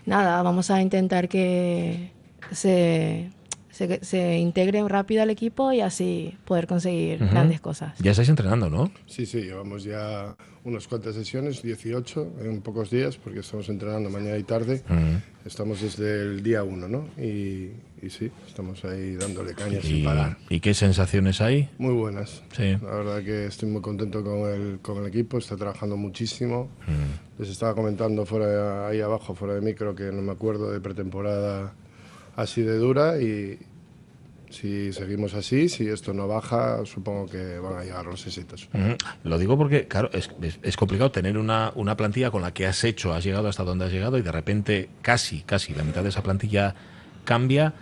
[0.05, 2.11] nada, vamos a intentar que
[2.51, 3.31] se,
[3.75, 7.99] se, se integre rápido al equipo y así poder conseguir grandes cosas.
[7.99, 8.93] Ya estáis entrenando, ¿no?
[9.07, 14.39] Sí, sí, llevamos ya unas cuantas sesiones, 18 en pocos días, porque estamos entrenando mañana
[14.39, 14.83] y tarde.
[15.45, 17.09] Estamos desde el día 1, ¿no?
[17.19, 20.39] Y, y sí, estamos ahí dándole caña ¿Y, sin parar.
[20.49, 21.69] ¿Y qué sensaciones hay?
[21.79, 22.43] Muy buenas.
[22.57, 22.77] Sí.
[22.81, 26.71] La verdad que estoy muy contento con el, con el equipo, está trabajando muchísimo.
[27.39, 31.75] Les estaba comentando fuera ahí abajo, fuera de micro, que no me acuerdo de pretemporada
[32.37, 33.59] así de dura y
[34.51, 38.69] si seguimos así, si esto no baja, supongo que van a llegar los éxitos.
[38.73, 38.97] Ujú.
[39.25, 42.67] Lo digo porque, claro, es, es- es complicado tener una, una plantilla con la que
[42.67, 46.03] has hecho, has llegado hasta donde has llegado y de repente casi, casi la mitad
[46.05, 46.75] de esa plantilla
[47.25, 47.75] cambia.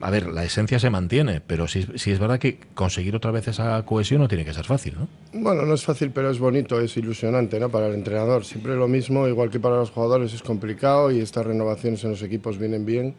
[0.00, 3.48] A ver, la esencia se mantiene, pero sí, sí es verdad que conseguir otra vez
[3.48, 5.08] esa cohesión no tiene que ser fácil, ¿no?
[5.34, 7.68] Bueno, no es fácil, pero es bonito, es ilusionante ¿no?
[7.68, 8.44] para el entrenador.
[8.46, 12.22] Siempre lo mismo, igual que para los jugadores, es complicado y estas renovaciones en los
[12.22, 13.14] equipos vienen bien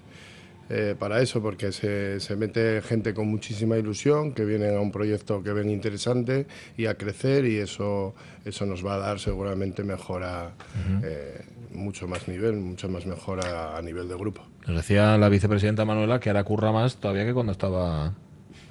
[0.69, 4.91] eh, para eso, porque se, se mete gente con muchísima ilusión, que vienen a un
[4.91, 6.47] proyecto que ven interesante
[6.77, 8.13] y a crecer y eso,
[8.45, 10.51] eso nos va a dar seguramente mejora,
[11.03, 11.41] eh,
[11.73, 14.41] mucho más nivel, mucho más mejora a nivel de grupo.
[14.67, 18.13] Nos decía la vicepresidenta Manuela que ahora curra más todavía que cuando estaba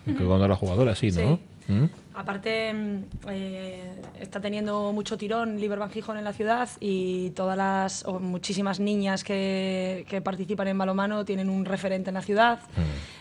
[0.04, 1.38] que cuando era jugadora, sí, ¿no?
[1.68, 1.84] ¿Mm?
[2.14, 8.04] Aparte, mm, eh, está teniendo mucho tirón Liberban Gijón en la ciudad y todas las,
[8.04, 12.60] o muchísimas niñas que, que participan en balomano tienen un referente en la ciudad.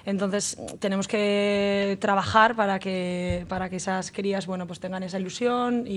[0.05, 5.85] Entonces, tenemos que trabajar para que, para que esas crías bueno, pues tengan esa ilusión
[5.87, 5.91] y,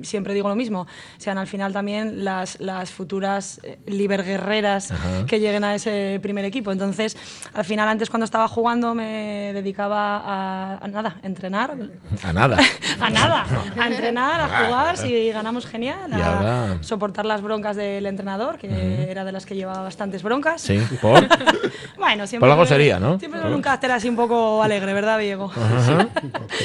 [0.00, 0.86] y siempre digo lo mismo,
[1.18, 5.26] sean al final también las, las futuras eh, liberguerreras Ajá.
[5.26, 6.72] que lleguen a ese primer equipo.
[6.72, 7.16] Entonces,
[7.52, 11.76] al final, antes cuando estaba jugando me dedicaba a, a nada, a entrenar,
[12.22, 12.58] A nada.
[13.00, 13.46] a nada,
[13.78, 19.24] a entrenar, a jugar, si ganamos genial, a soportar las broncas del entrenador, que era
[19.24, 20.62] de las que llevaba bastantes broncas.
[20.62, 21.26] Sí, por.
[21.96, 22.46] bueno, siempre.
[22.46, 23.18] Por algo sería, ¿no?
[23.18, 25.50] Siempre con un carácter así un poco alegre, ¿verdad, Diego?
[25.54, 26.08] Ajá.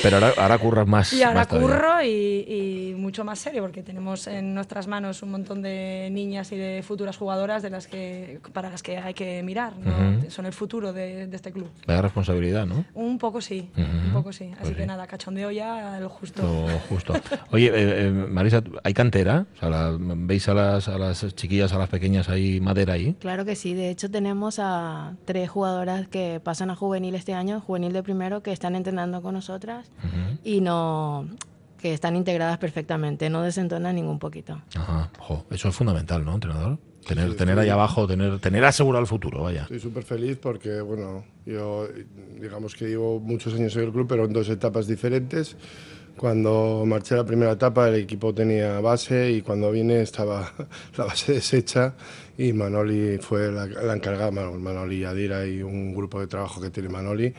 [0.04, 1.12] Pero ahora, ahora curras más.
[1.14, 5.32] Y ahora más curro y, y mucho más serio, porque tenemos en nuestras manos un
[5.32, 9.42] montón de niñas y de futuras jugadoras de las que, para las que hay que
[9.44, 9.74] mirar.
[10.30, 11.70] Son el futuro de, de este club.
[11.88, 12.86] Vaya responsabilidad, ¿no?
[12.94, 14.46] Un poco sí, un poco sí.
[14.54, 14.88] Así Pues que sí.
[14.88, 16.42] nada, cachondeo ya lo justo.
[16.44, 17.14] Lo justo.
[17.52, 19.46] Oye, eh, eh, Marisa, ¿hay cantera?
[19.56, 23.16] O sea, la- ¿Veis a las, a las chiquillas, a las pequeñas ahí, madera ahí?
[23.20, 27.60] Claro que sí, de hecho tenemos a tres jugadoras que pasan a juvenil este año,
[27.62, 29.90] juvenil de primero, que están entrenando con nosotras
[30.44, 31.28] y no
[31.80, 34.62] que están integradas perfectamente, no desentonan ningún poquito.
[34.76, 35.10] Ajá.
[35.18, 36.78] Jo, eso es fundamental, ¿no, entrenador?
[37.08, 37.62] Tener, Sí, tener sí.
[37.62, 39.64] ahí abajo, tener, tener asegurado el futuro, vaya.
[39.64, 41.88] Estoy súper feliz porque, bueno, yo
[42.40, 45.56] digamos que llevo muchos años en el club, pero en dos etapas diferentes.
[46.18, 50.52] Cuando marché la primera etapa el equipo tenía base y cuando vine estaba
[50.98, 51.96] la base deshecha
[52.42, 56.72] y Manoli fue la, la encargada, Manoli y Adira y un grupo de trabajo que
[56.72, 57.34] tiene Manoli eh,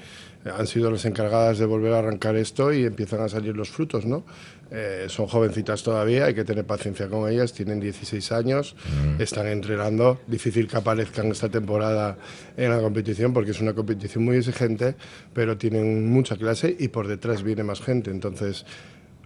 [0.56, 4.06] han sido las encargadas de volver a arrancar esto y empiezan a salir los frutos,
[4.06, 4.24] ¿no?
[4.70, 8.76] Eh, son jovencitas todavía, hay que tener paciencia con ellas, tienen 16 años,
[9.18, 12.16] están entrenando, difícil que aparezcan esta temporada
[12.56, 14.94] en la competición porque es una competición muy exigente,
[15.34, 18.64] pero tienen mucha clase y por detrás viene más gente, entonces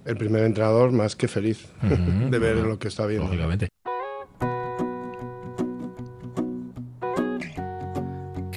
[0.07, 1.66] el primer entrenador más que feliz
[2.31, 3.27] de ver lo que está viendo.
[3.27, 3.76] Lógicamente.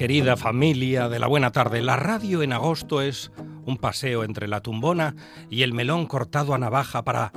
[0.00, 3.30] Querida familia de la buena tarde, la radio en agosto es
[3.66, 5.14] un paseo entre la tumbona
[5.50, 7.32] y el melón cortado a navaja para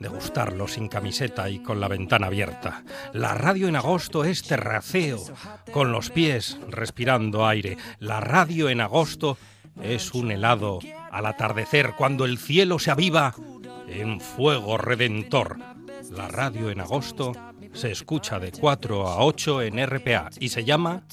[0.00, 2.82] degustarlo sin camiseta y con la ventana abierta.
[3.12, 5.20] La radio en agosto es terraceo,
[5.70, 7.76] con los pies respirando aire.
[8.00, 9.38] La radio en agosto
[9.80, 10.80] es un helado
[11.12, 13.36] al atardecer cuando el cielo se aviva
[13.86, 15.58] en fuego redentor.
[16.10, 17.34] La radio en agosto
[17.72, 21.04] se escucha de 4 a 8 en RPA y se llama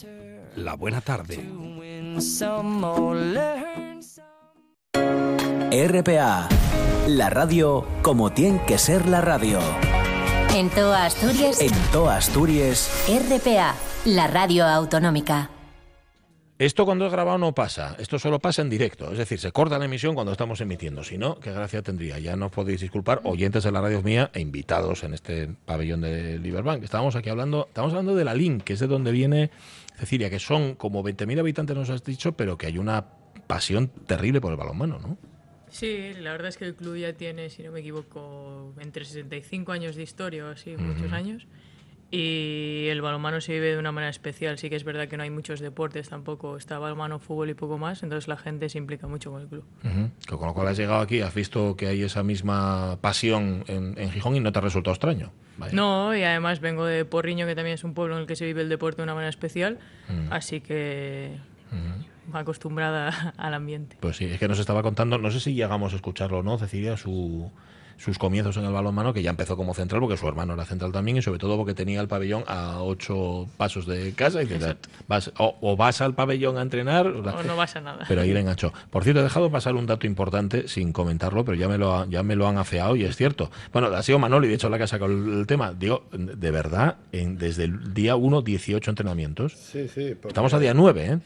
[0.57, 1.37] La Buena Tarde.
[5.71, 6.49] RPA,
[7.07, 9.59] la radio como tiene que ser la radio.
[10.55, 15.51] En toda Asturias, En toda Asturias, RPA, la radio autonómica.
[16.59, 19.77] Esto cuando es grabado no pasa, esto solo pasa en directo, es decir, se corta
[19.77, 22.17] la emisión cuando estamos emitiendo, si no, qué gracia tendría.
[22.17, 26.39] Ya nos podéis disculpar, oyentes de la radio mía e invitados en este pabellón de
[26.39, 26.83] Liberbank.
[26.83, 29.51] Estábamos aquí hablando, estamos hablando de la LINC, que es de donde viene
[29.97, 33.05] Cecilia, que son como 20.000 habitantes, nos has dicho, pero que hay una
[33.45, 35.17] pasión terrible por el balonmano, ¿no?
[35.69, 39.71] Sí, la verdad es que el club ya tiene, si no me equivoco, entre 65
[39.71, 41.45] años de historia o así, muchos años.
[42.09, 44.57] Y el balonmano se vive de una manera especial.
[44.57, 46.55] Sí que es verdad que no hay muchos deportes tampoco.
[46.55, 48.01] Está balonmano, fútbol y poco más.
[48.03, 49.65] Entonces la gente se implica mucho con el club.
[50.25, 53.95] Que Con lo cual has llegado aquí, has visto que hay esa misma pasión en,
[53.97, 55.31] en Gijón y no te ha resultado extraño.
[55.57, 55.73] Vaya.
[55.73, 58.45] No, y además vengo de Porriño, que también es un pueblo en el que se
[58.45, 59.79] vive el deporte de una manera especial.
[60.29, 61.37] Así que
[62.33, 63.97] acostumbrada al ambiente.
[63.99, 66.57] Pues sí, es que nos estaba contando, no sé si llegamos a escucharlo o no,
[66.57, 67.51] Cecilia, su,
[67.97, 70.91] sus comienzos en el balonmano, que ya empezó como central, porque su hermano era central
[70.91, 74.75] también, y sobre todo porque tenía el pabellón a ocho pasos de casa, y dices,
[75.07, 78.05] vas, o, o vas al pabellón a entrenar, o, O no vas a nada.
[78.07, 78.71] pero ahí le enganchó.
[78.89, 82.05] Por cierto, he dejado pasar un dato importante sin comentarlo, pero ya me lo, ha-
[82.07, 83.49] ya me lo han afeado y es cierto.
[83.73, 85.73] Bueno, ha sido Manoli, de hecho, la que ha sacado el, el tema.
[85.73, 89.53] Digo, de verdad, en- desde el día 1, 18 entrenamientos.
[89.53, 90.09] Sí, sí.
[90.13, 91.19] porque- Estamos a día 9, ¿eh?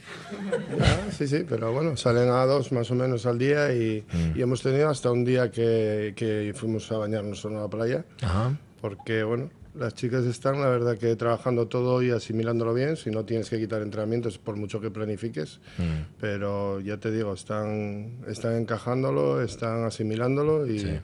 [0.80, 4.38] Ya, sí, sí, pero bueno, salen a dos más o menos al día y, Mm.
[4.38, 8.05] y hemos tenido hasta un día que, que fuimos a bañarnos en la playa.
[8.22, 8.57] Ajá.
[8.80, 12.97] Porque, bueno, las chicas están, la verdad, que trabajando todo y asimilándolo bien.
[12.97, 15.59] Si no tienes que quitar entrenamientos, por mucho que planifiques.
[15.78, 16.20] Mm.
[16.20, 20.80] Pero ya te digo, están, están encajándolo, están asimilándolo y.
[20.80, 21.03] ya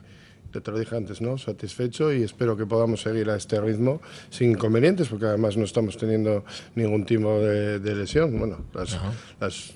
[0.62, 1.36] Te lo dije antes, ¿no?
[1.36, 4.00] Satisfecho y espero que podamos seguir a este ritmo
[4.30, 6.42] sin inconvenientes, porque además no estamos teniendo
[6.74, 8.38] ningún tipo de, de lesión.
[8.38, 8.98] Bueno, las,
[9.40, 9.74] las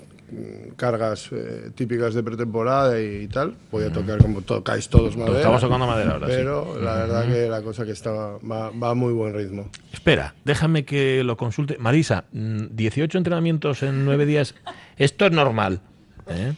[0.76, 5.38] cargas eh, típicas de pretemporada y, tal, voy a tocar como tocáis todos madera.
[5.38, 6.32] Estamos tocando madera ahora, sí.
[6.36, 9.70] Pero la verdad que la cosa que está va, va a muy buen ritmo.
[9.92, 11.78] Espera, déjame que lo consulte.
[11.78, 14.54] Marisa, mm, 18 entrenamientos en 9 días.
[14.96, 15.80] Esto es normal.
[16.28, 16.54] ¿eh?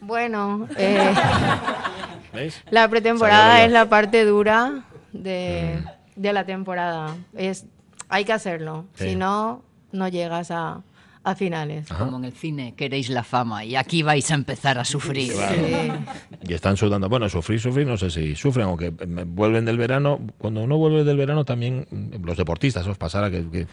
[0.00, 1.14] Bueno, eh,
[2.32, 2.62] ¿Veis?
[2.70, 5.78] la pretemporada es la parte dura de,
[6.16, 7.16] de la temporada.
[7.34, 7.66] Es,
[8.08, 8.86] hay que hacerlo.
[8.94, 9.10] Sí.
[9.10, 9.62] Si no,
[9.92, 10.82] no llegas a,
[11.24, 11.88] a finales.
[11.88, 15.32] Como en el cine, queréis la fama y aquí vais a empezar a sufrir.
[16.46, 17.08] Y están sudando.
[17.08, 18.92] Bueno, sufrir, sufrir, no sé si sufren o que eh,
[19.26, 20.20] vuelven del verano.
[20.38, 23.66] Cuando uno vuelve del verano, también mm, los deportistas os pasará que,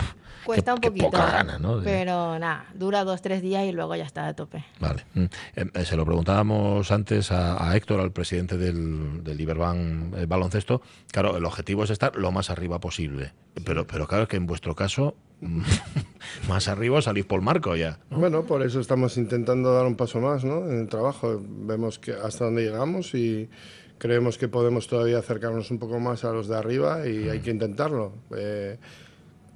[0.45, 1.11] Cuesta que- un que poquito.
[1.11, 1.77] poca gana, ¿no?
[1.79, 4.63] De- Pero nada, dura dos, tres días y luego ya está a tope.
[4.79, 5.03] Vale.
[5.13, 5.23] Mm.
[5.55, 10.81] Eh, eh, se lo preguntábamos antes a, a Héctor, al presidente del, del Iberban Baloncesto.
[11.11, 13.33] Claro, el objetivo es estar lo más arriba posible.
[13.65, 15.15] Pero, pero claro que en vuestro caso,
[16.47, 17.99] más arriba salís por marco ya.
[18.09, 20.69] Bueno, por eso estamos intentando dar un paso más ¿no?
[20.69, 21.41] en el trabajo.
[21.43, 23.49] Vemos que hasta dónde llegamos y
[23.97, 27.51] creemos que podemos todavía acercarnos un poco más a los de arriba y hay que
[27.51, 28.13] intentarlo.
[28.35, 28.77] Eh,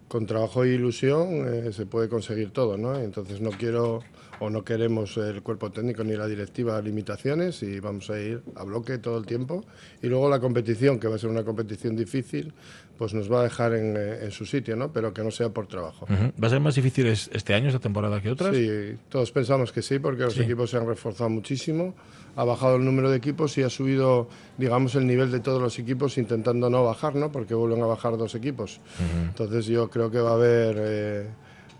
[0.07, 2.97] con trabajo e ilusión eh, se puede conseguir todo, ¿no?
[2.99, 4.03] Entonces no quiero
[4.39, 8.63] o no queremos el cuerpo técnico ni la directiva limitaciones y vamos a ir a
[8.63, 9.63] bloque todo el tiempo.
[10.01, 12.53] Y luego la competición, que va a ser una competición difícil,
[12.97, 14.91] pues nos va a dejar en, eh, en su sitio, ¿no?
[14.91, 16.05] Pero que no sea por trabajo.
[16.05, 16.31] Ujú.
[16.41, 18.55] ¿Va a ser más difícil es- este año, esta temporada que otras?
[18.55, 20.43] Sí, todos pensamos que sí, porque los Sí.
[20.43, 21.93] equipos se han reforzado muchísimo,
[22.37, 24.27] ha bajado el número de equipos y ha subido,
[24.57, 27.31] digamos, el nivel de todos los equipos, intentando no bajar, ¿no?
[27.31, 28.79] Porque vuelven a bajar dos equipos.
[29.27, 31.27] Entonces yo creo que va a haber eh,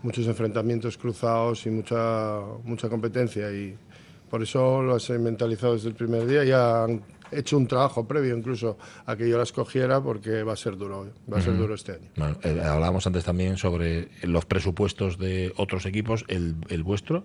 [0.06, 3.76] muchos enfrentamientos cruzados y mucha, mucha competencia y
[4.30, 6.44] por eso lo has mentalizado desde el primer día.
[6.44, 7.02] Ya han
[7.32, 11.10] hecho un trabajo previo incluso a que yo la escogiera porque va a ser duro,
[11.32, 12.08] va a ser duro este año.
[12.16, 17.24] Bueno, eh, hablábamos antes también sobre los presupuestos de otros equipos, el, el vuestro,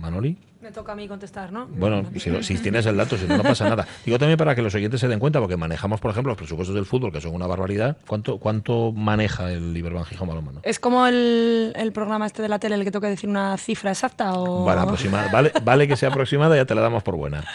[0.00, 0.38] Manoli.
[0.60, 1.66] Me toca a mí contestar, ¿no?
[1.66, 3.86] Bueno, si, si tienes el dato, si no, no pasa nada.
[4.04, 6.74] Digo también para que los oyentes se den cuenta, porque manejamos, por ejemplo, los presupuestos
[6.74, 7.96] del fútbol, que son una barbaridad.
[8.08, 10.60] ¿Cuánto, cuánto maneja el Iberban Gijón Balonmano?
[10.64, 13.92] ¿Es como el, el programa este de la tele el que toca decir una cifra
[13.92, 14.32] exacta?
[14.34, 14.64] O...
[14.64, 15.30] Vale, aproximada.
[15.30, 17.44] Vale, vale que sea aproximada, ya te la damos por buena.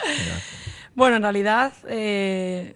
[0.96, 2.74] Bueno, en realidad eh,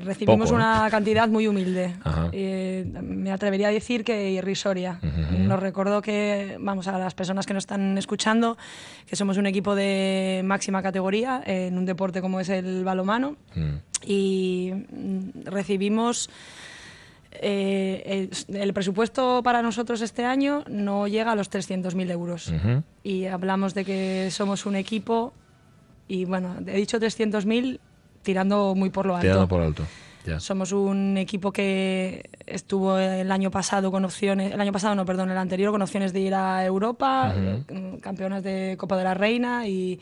[0.00, 1.94] recibimos una cantidad muy humilde.
[2.32, 4.98] Eh, me atrevería a decir que irrisoria.
[5.46, 8.56] Nos recuerdo que, vamos, a las personas que nos están escuchando,
[9.06, 13.76] que somos un equipo de máxima categoría en un deporte como es el balomano Mm.
[14.06, 16.28] y mm, recibimos...
[17.32, 22.52] eh, el, el presupuesto para nosotros este año no llega a los 300.000 euros
[23.02, 25.32] y hablamos de que somos un equipo
[26.08, 27.80] y bueno, he dicho 300.000
[28.24, 29.26] tirando muy por lo alto.
[29.26, 29.84] Tirando por alto.
[30.38, 35.30] Somos un equipo que estuvo el año pasado con opciones, el año pasado no, perdón,
[35.30, 39.68] el anterior con opciones de ir a Europa, eh, campeonas de Copa de la Reina
[39.68, 40.00] y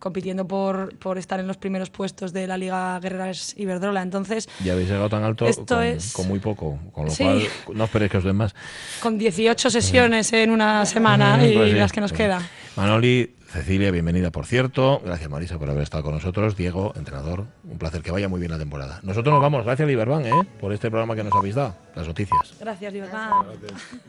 [0.00, 4.02] compitiendo por, por estar en los primeros puestos de la Liga Guerreras Iberdrola.
[4.02, 7.22] Entonces, Ya habéis llegado tan alto Esto con, es- con muy poco, con lo Sí.
[7.22, 8.54] cual no esperéis que os den más.
[9.00, 12.24] con 18 sesiones en una semana y pues sí, las que nos pues sí.
[12.24, 12.42] quedan.
[12.76, 15.02] Manoli, Cecilia, bienvenida por cierto.
[15.04, 16.56] Gracias Marisa por haber estado con nosotros.
[16.56, 19.00] Diego, entrenador, un placer que vaya muy bien la temporada.
[19.02, 20.32] Nosotros nos vamos, gracias Liberban, ¿eh?
[20.60, 22.54] por este programa que nos habéis dado, las noticias.
[22.60, 23.30] Gracias, Libertad.